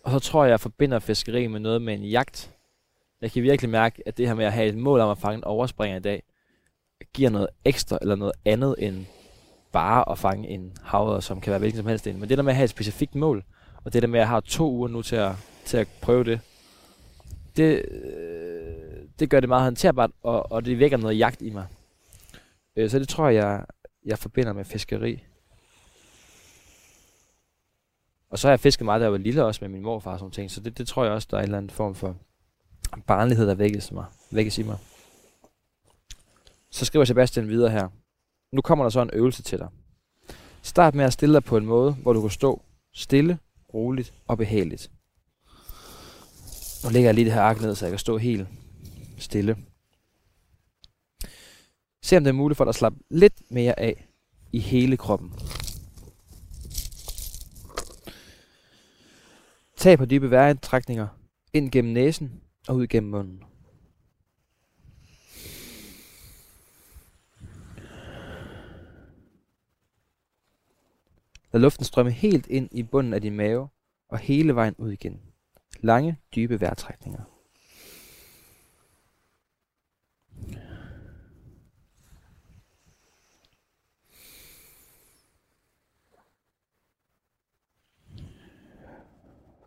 [0.03, 2.51] Og så tror jeg, jeg forbinder fiskeri med noget med en jagt.
[3.21, 5.37] Jeg kan virkelig mærke, at det her med at have et mål om at fange
[5.37, 6.23] en overspringer i dag,
[7.13, 9.05] giver noget ekstra eller noget andet end
[9.71, 12.19] bare at fange en havre, som kan være hvilken som helst en.
[12.19, 13.43] Men det der med at have et specifikt mål,
[13.83, 15.31] og det der med at jeg har to uger nu til at,
[15.65, 16.39] til at prøve det,
[17.57, 21.67] det, øh, det gør det meget håndterbart, og, og det vækker noget jagt i mig.
[22.75, 23.65] Øh, så det tror jeg, jeg,
[24.05, 25.23] jeg forbinder med fiskeri.
[28.29, 30.19] Og så har jeg fisket meget, da jeg var lille også med min morfar og
[30.19, 32.15] sådan ting, så det, det tror jeg også, der er en eller anden form for
[33.07, 34.77] barnlighed, der vækkes, mig, vækkes i mig.
[36.71, 37.87] Så skriver Sebastian videre her.
[38.51, 39.67] Nu kommer der så en øvelse til dig.
[40.61, 42.61] Start med at stille dig på en måde, hvor du kan stå
[42.93, 43.39] stille,
[43.73, 44.91] roligt og behageligt.
[46.83, 48.47] Nu lægger jeg lige det her ark ned, så jeg kan stå helt
[49.17, 49.57] stille.
[52.03, 54.07] Se om det er muligt for dig at slappe lidt mere af
[54.51, 55.33] i hele kroppen.
[59.77, 61.07] Tag på dybe vejrindtrækninger
[61.53, 63.43] Ind gennem næsen og ud gennem munden.
[71.53, 73.67] Lad luften strømme helt ind i bunden af din mave
[74.09, 75.28] og hele vejen ud igen.
[75.81, 77.23] Lange, dybe vejrtrækninger.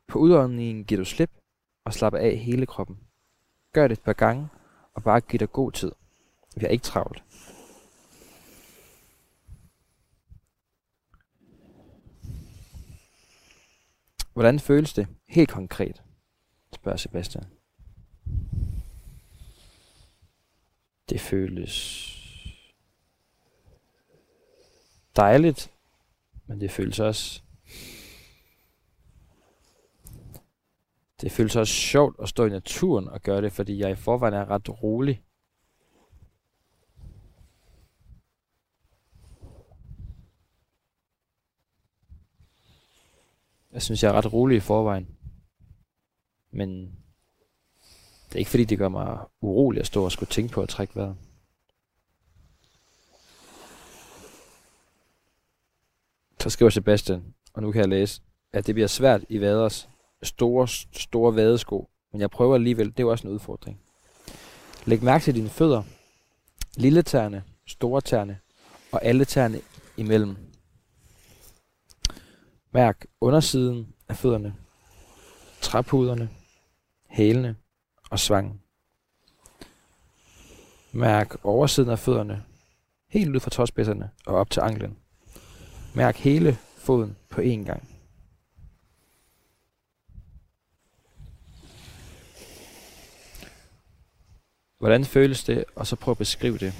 [0.06, 1.30] På udåndingen giver du slip
[1.84, 2.98] og slapper af hele kroppen.
[3.72, 4.48] Gør det et par gange,
[4.94, 5.92] og bare giv dig god tid.
[6.56, 7.22] Vi har ikke travlt.
[14.32, 16.02] Hvordan føles det helt konkret?
[16.74, 17.44] spørger Sebastian.
[21.08, 22.08] Det føles
[25.16, 25.72] dejligt,
[26.46, 27.42] men det føles også
[31.20, 34.34] det føles også sjovt at stå i naturen og gøre det, fordi jeg i forvejen
[34.34, 35.22] er ret rolig.
[43.72, 45.21] Jeg synes, jeg er ret rolig i forvejen.
[46.52, 46.96] Men
[48.28, 50.68] det er ikke fordi, det gør mig urolig at stå og skulle tænke på at
[50.68, 51.16] trække vejret.
[56.40, 58.22] Så skriver Sebastian, og nu kan jeg læse,
[58.52, 59.88] at det bliver svært i vaders
[60.22, 63.80] store, store vadesko, men jeg prøver alligevel, det er jo også en udfordring.
[64.84, 65.82] Læg mærke til dine fødder,
[66.76, 68.38] lille tærne, store tærne
[68.92, 69.60] og alle tærne
[69.96, 70.36] imellem.
[72.72, 74.54] Mærk undersiden af fødderne,
[75.60, 76.30] træpuderne,
[77.12, 77.56] hælene
[78.10, 78.60] og svangen.
[80.92, 82.44] Mærk oversiden af fødderne,
[83.08, 84.98] helt ud fra tåspidserne og op til anklen.
[85.94, 87.88] Mærk hele foden på én gang.
[94.78, 95.64] Hvordan føles det?
[95.76, 96.74] Og så prøv at beskrive det.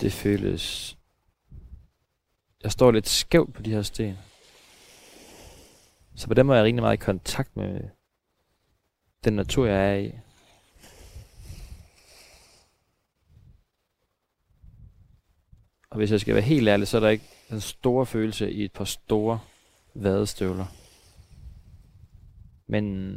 [0.00, 0.96] Det føles...
[2.62, 4.18] Jeg står lidt skævt på de her sten.
[6.14, 7.80] Så på den måde er jeg rigtig meget i kontakt med
[9.24, 10.12] den natur, jeg er i.
[15.90, 18.64] Og hvis jeg skal være helt ærlig, så er der ikke den store følelse i
[18.64, 19.40] et par store
[19.94, 20.66] vadestøvler.
[22.66, 23.16] Men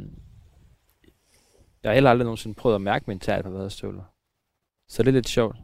[1.82, 4.04] jeg har heller aldrig nogensinde prøvet at mærke min tær på vadestøvler.
[4.88, 5.56] Så det er lidt sjovt.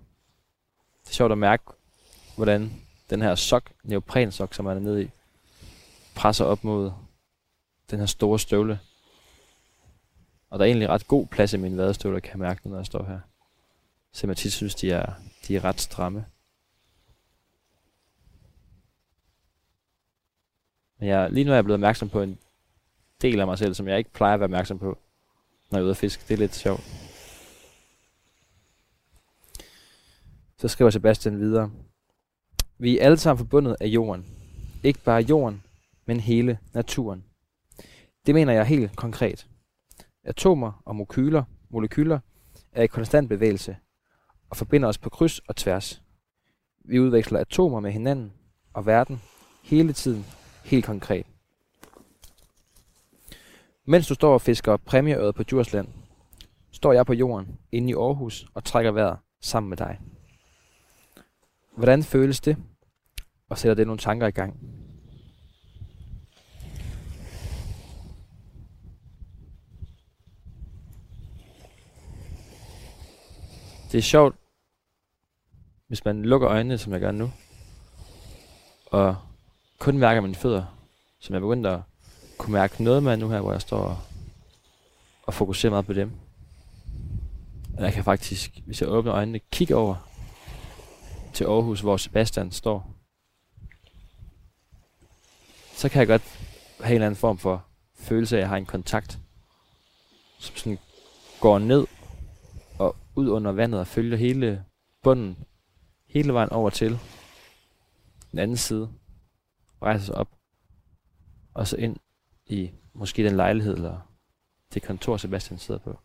[1.02, 1.64] Det er sjovt at mærke,
[2.36, 2.72] hvordan
[3.12, 5.10] den her sok, neoprensok, som man er nede i,
[6.14, 6.92] presser op mod
[7.90, 8.80] den her store støvle.
[10.50, 12.86] Og der er egentlig ret god plads i mine vadestøvler, kan jeg mærke, når jeg
[12.86, 13.20] står her.
[14.12, 15.12] Så jeg tit synes, de er,
[15.48, 16.26] de er ret stramme.
[20.98, 22.38] Men jeg, lige nu er jeg blevet opmærksom på en
[23.22, 24.98] del af mig selv, som jeg ikke plejer at være opmærksom på,
[25.70, 26.24] når jeg er ude at fiske.
[26.28, 26.82] Det er lidt sjovt.
[30.58, 31.70] Så skriver Sebastian videre.
[32.78, 34.26] Vi er alle sammen forbundet af jorden.
[34.82, 35.62] Ikke bare jorden,
[36.06, 37.24] men hele naturen.
[38.26, 39.46] Det mener jeg helt konkret.
[40.24, 42.18] Atomer og molekyler, molekyler
[42.72, 43.76] er i konstant bevægelse
[44.50, 46.02] og forbinder os på kryds og tværs.
[46.84, 48.32] Vi udveksler atomer med hinanden
[48.72, 49.22] og verden
[49.62, 50.26] hele tiden
[50.64, 51.26] helt konkret.
[53.84, 55.88] Mens du står og fisker præmieøret på Djursland,
[56.70, 59.98] står jeg på jorden inde i Aarhus og trækker vejret sammen med dig.
[61.76, 62.56] Hvordan føles det?
[63.48, 64.60] Og sætter det nogle tanker i gang?
[73.92, 74.36] Det er sjovt,
[75.88, 77.32] hvis man lukker øjnene, som jeg gør nu,
[78.86, 79.16] og
[79.78, 80.64] kun mærker mine fødder,
[81.20, 81.80] som jeg begyndte at
[82.38, 83.98] kunne mærke noget med nu her, hvor jeg står og,
[85.22, 86.12] og fokuserer meget på dem.
[87.76, 90.11] Og jeg kan faktisk, hvis jeg åbner øjnene, kigge over
[91.32, 92.94] til Aarhus, hvor Sebastian står.
[95.74, 96.22] Så kan jeg godt
[96.80, 99.18] have en eller anden form for følelse af, at jeg har en kontakt,
[100.38, 100.78] som sådan
[101.40, 101.86] går ned
[102.78, 104.64] og ud under vandet og følger hele
[105.02, 105.36] bunden,
[106.06, 106.98] hele vejen over til
[108.30, 108.92] den anden side
[109.82, 110.28] rejser sig op,
[111.54, 111.96] og så ind
[112.46, 114.00] i måske den lejlighed, eller
[114.74, 115.98] det kontor, Sebastian sidder på.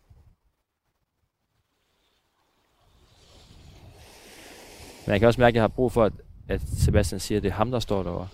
[5.08, 6.10] Men jeg kan også mærke, at jeg har brug for,
[6.48, 8.28] at, Sebastian siger, at det er ham, der står derovre.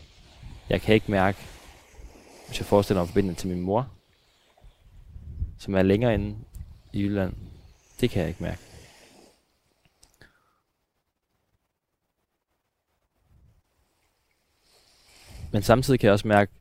[0.68, 1.38] Jeg kan ikke mærke,
[2.46, 3.88] hvis jeg forestiller mig forbindelsen til min mor,
[5.58, 6.36] som er længere inde
[6.92, 7.34] i Jylland.
[8.00, 8.60] Det kan jeg ikke mærke.
[15.52, 16.52] Men samtidig kan jeg også mærke,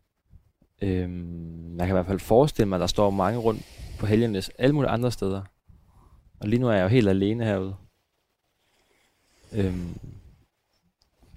[0.82, 3.62] øhm, jeg kan i hvert fald forestille mig, at der står mange rundt
[4.00, 5.42] på helgenes alle mulige andre steder.
[6.40, 7.76] Og lige nu er jeg jo helt alene herude.
[9.56, 10.00] Øhm,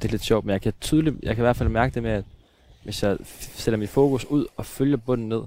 [0.03, 2.03] det er lidt sjovt, men jeg kan tydeligt, jeg kan i hvert fald mærke det
[2.03, 2.25] med, at
[2.85, 5.43] hvis jeg sætter mit fokus ud og følger bunden ned,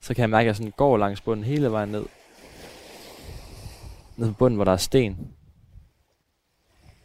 [0.00, 2.06] så kan jeg mærke, at jeg sådan går langs bunden hele vejen ned.
[4.16, 5.34] Ned på bunden, hvor der er sten.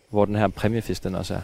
[0.09, 1.41] Hvor den her præmiefisk, den også er.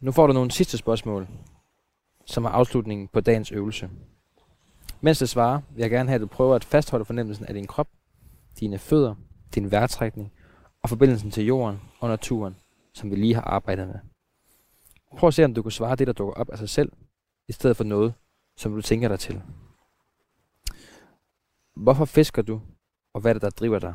[0.00, 1.28] Nu får du nogle sidste spørgsmål,
[2.24, 3.90] som er afslutningen på dagens øvelse.
[5.00, 7.66] Mens det svarer, vil jeg gerne have, at du prøver at fastholde fornemmelsen af din
[7.66, 7.88] krop,
[8.60, 9.14] dine fødder,
[9.54, 10.32] din vejrtrækning
[10.82, 12.56] og forbindelsen til jorden og naturen,
[12.94, 13.98] som vi lige har arbejdet med.
[15.16, 16.92] Prøv at se, om du kan svare det, der dukker op af sig selv,
[17.48, 18.14] i stedet for noget,
[18.56, 19.42] som du tænker dig til.
[21.74, 22.60] Hvorfor fisker du,
[23.14, 23.94] og hvad er det, der driver dig?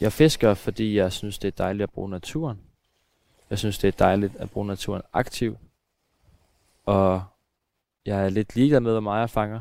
[0.00, 2.60] Jeg fisker, fordi jeg synes, det er dejligt at bruge naturen.
[3.50, 5.58] Jeg synes, det er dejligt at bruge naturen aktivt.
[6.86, 7.22] Og
[8.06, 9.60] jeg er lidt ligeglad med, hvor meget jeg fanger.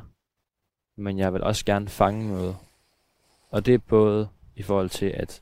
[0.97, 2.55] Men jeg vil også gerne fange noget.
[3.49, 5.41] Og det er både i forhold til, at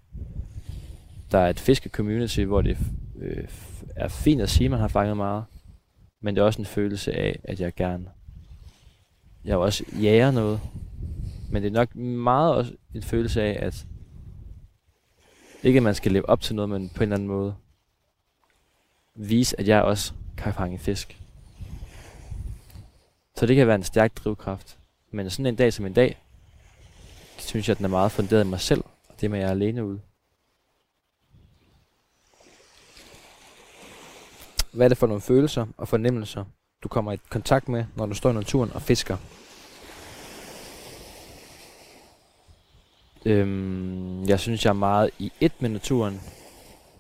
[1.32, 2.78] der er et fiske-community, hvor det
[3.16, 3.48] øh,
[3.96, 5.46] er fint at sige, at man har fanget meget.
[6.22, 8.10] Men det er også en følelse af, at jeg gerne...
[9.46, 10.60] Jeg også jager noget.
[11.52, 13.86] Men det er nok meget også en følelse af, at
[15.64, 17.56] ikke at man skal leve op til noget, men på en eller anden måde
[19.16, 21.21] vise, at jeg også kan fange fisk.
[23.42, 24.78] Så det kan være en stærk drivkraft.
[25.12, 26.18] Men sådan en dag som en dag,
[27.38, 29.48] synes jeg, at den er meget funderet i mig selv, og det med, at jeg
[29.48, 30.02] er alene ude.
[34.72, 36.46] Hvad er det for nogle følelser og fornemmelser,
[36.84, 39.18] du kommer i kontakt med, når du står i naturen og fisker?
[43.26, 46.22] Øhm, jeg synes, jeg er meget i et med naturen.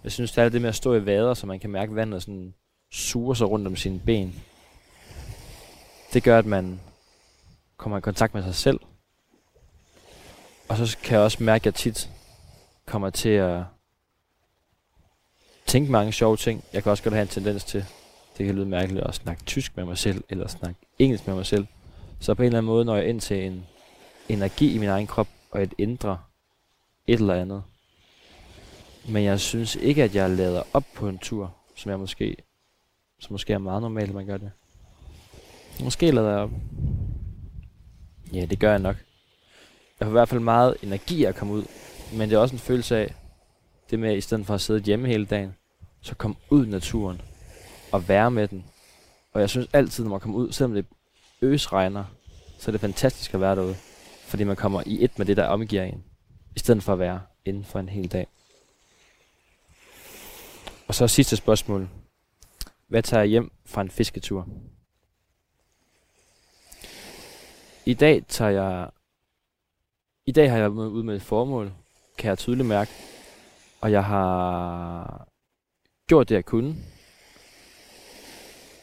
[0.04, 2.24] Jeg synes, det er det med at stå i vader, så man kan mærke vandet
[2.24, 2.54] sådan
[2.92, 4.44] suger sig rundt om sine ben.
[6.14, 6.80] Det gør, at man
[7.78, 8.80] kommer i kontakt med sig selv.
[10.70, 12.10] Og så kan jeg også mærke, at jeg tit
[12.86, 13.64] kommer til at
[15.66, 16.64] tænke mange sjove ting.
[16.74, 17.86] Jeg kan også godt have en tendens til,
[18.38, 21.46] det kan lyde mærkeligt, at snakke tysk med mig selv, eller snakke engelsk med mig
[21.46, 21.68] selv.
[22.20, 23.66] Så på en eller anden måde når jeg ind til en
[24.30, 26.20] energi i min egen krop, og et indre
[27.08, 27.64] et eller andet.
[29.10, 32.36] Men jeg synes ikke, at jeg lader op på en tur, som jeg måske,
[33.20, 34.52] som måske er meget normalt, at man gør det.
[35.84, 36.52] Måske lader jeg op.
[38.34, 38.96] Ja, det gør jeg nok.
[40.00, 41.64] Jeg har i hvert fald meget energi at komme ud,
[42.14, 43.16] men det er også en følelse af,
[43.90, 45.56] det med, at i stedet for at sidde hjemme hele dagen,
[46.02, 47.22] så kom ud i naturen
[47.92, 48.66] og være med den.
[49.34, 50.86] Og jeg synes altid, når man kommer ud, selvom det
[51.42, 52.06] øsregner,
[52.60, 53.76] så er det fantastisk at være derude.
[54.26, 56.04] Fordi man kommer i et med det, der omgiver en.
[56.56, 58.28] I stedet for at være inden for en hel dag.
[60.88, 61.90] Og så sidste spørgsmål.
[62.88, 64.48] Hvad tager jeg hjem fra en fisketur?
[67.92, 68.90] I dag tager jeg...
[70.26, 71.72] I dag har jeg været ud med et formål,
[72.18, 72.92] kan jeg tydeligt mærke.
[73.82, 75.28] Og jeg har
[76.08, 76.76] gjort det, jeg kunne.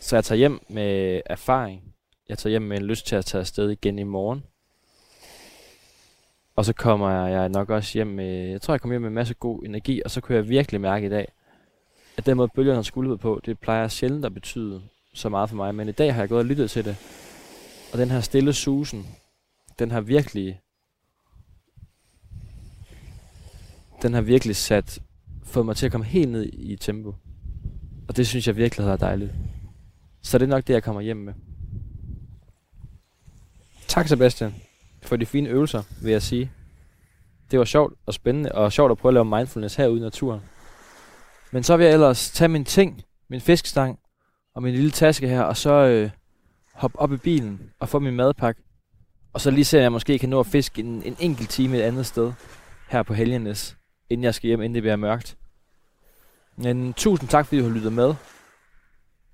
[0.01, 1.95] Så jeg tager hjem med erfaring.
[2.29, 4.45] Jeg tager hjem med en lyst til at tage afsted igen i morgen.
[6.57, 9.15] Og så kommer jeg nok også hjem med, jeg tror jeg kommer hjem med en
[9.15, 11.33] masse god energi, og så kunne jeg virkelig mærke i dag,
[12.17, 14.83] at den måde bølgerne har skuldret på, det plejer sjældent at betyde
[15.15, 16.97] så meget for mig, men i dag har jeg gået og lyttet til det.
[17.93, 19.07] Og den her stille susen,
[19.79, 20.61] den har virkelig,
[24.03, 24.99] den har virkelig sat,
[25.45, 27.15] fået mig til at komme helt ned i tempo.
[28.09, 29.33] Og det synes jeg virkelig har været dejligt.
[30.23, 31.35] Så det er nok det, jeg kommer hjem med.
[33.89, 34.55] Tak Sebastian
[35.03, 36.51] for de fine øvelser, vil jeg sige.
[37.51, 40.41] Det var sjovt og spændende, og sjovt at prøve at lave mindfulness herude i naturen.
[41.53, 43.99] Men så vil jeg ellers tage min ting, min fiskestang
[44.55, 46.11] og min lille taske her, og så øh,
[46.79, 48.63] hoppe op i bilen og få min madpakke.
[49.33, 51.77] Og så lige se, at jeg måske kan nå at fiske en, en enkelt time
[51.77, 52.33] et andet sted
[52.89, 53.77] her på Helgenes,
[54.11, 55.37] inden jeg skal hjem, inden det bliver mørkt.
[56.57, 58.15] Men tusind tak, fordi du har lyttet med.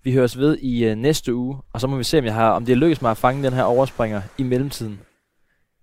[0.03, 2.51] Vi høres ved i øh, næste uge, og så må vi se, om, jeg har,
[2.51, 5.01] om det er lykkedes mig at fange den her overspringer i mellemtiden.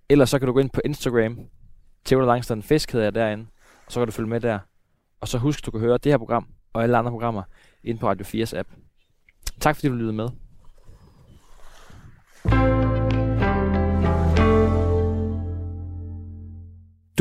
[0.10, 1.40] Ellers så kan du gå ind på Instagram.
[2.06, 3.46] Theodor Langstrand Fisk hedder jeg derinde.
[3.86, 4.60] Og så kan du følge med der.
[5.22, 7.44] Og så husk, du kan høre det her program og alle andre programmer
[7.84, 8.70] ind på Radio 4's app.
[9.60, 10.30] Tak fordi du lyttede med.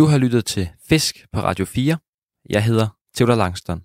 [0.01, 1.99] Du har lyttet til Fisk på Radio 4.
[2.51, 3.83] Jeg hedder Theodor Langston.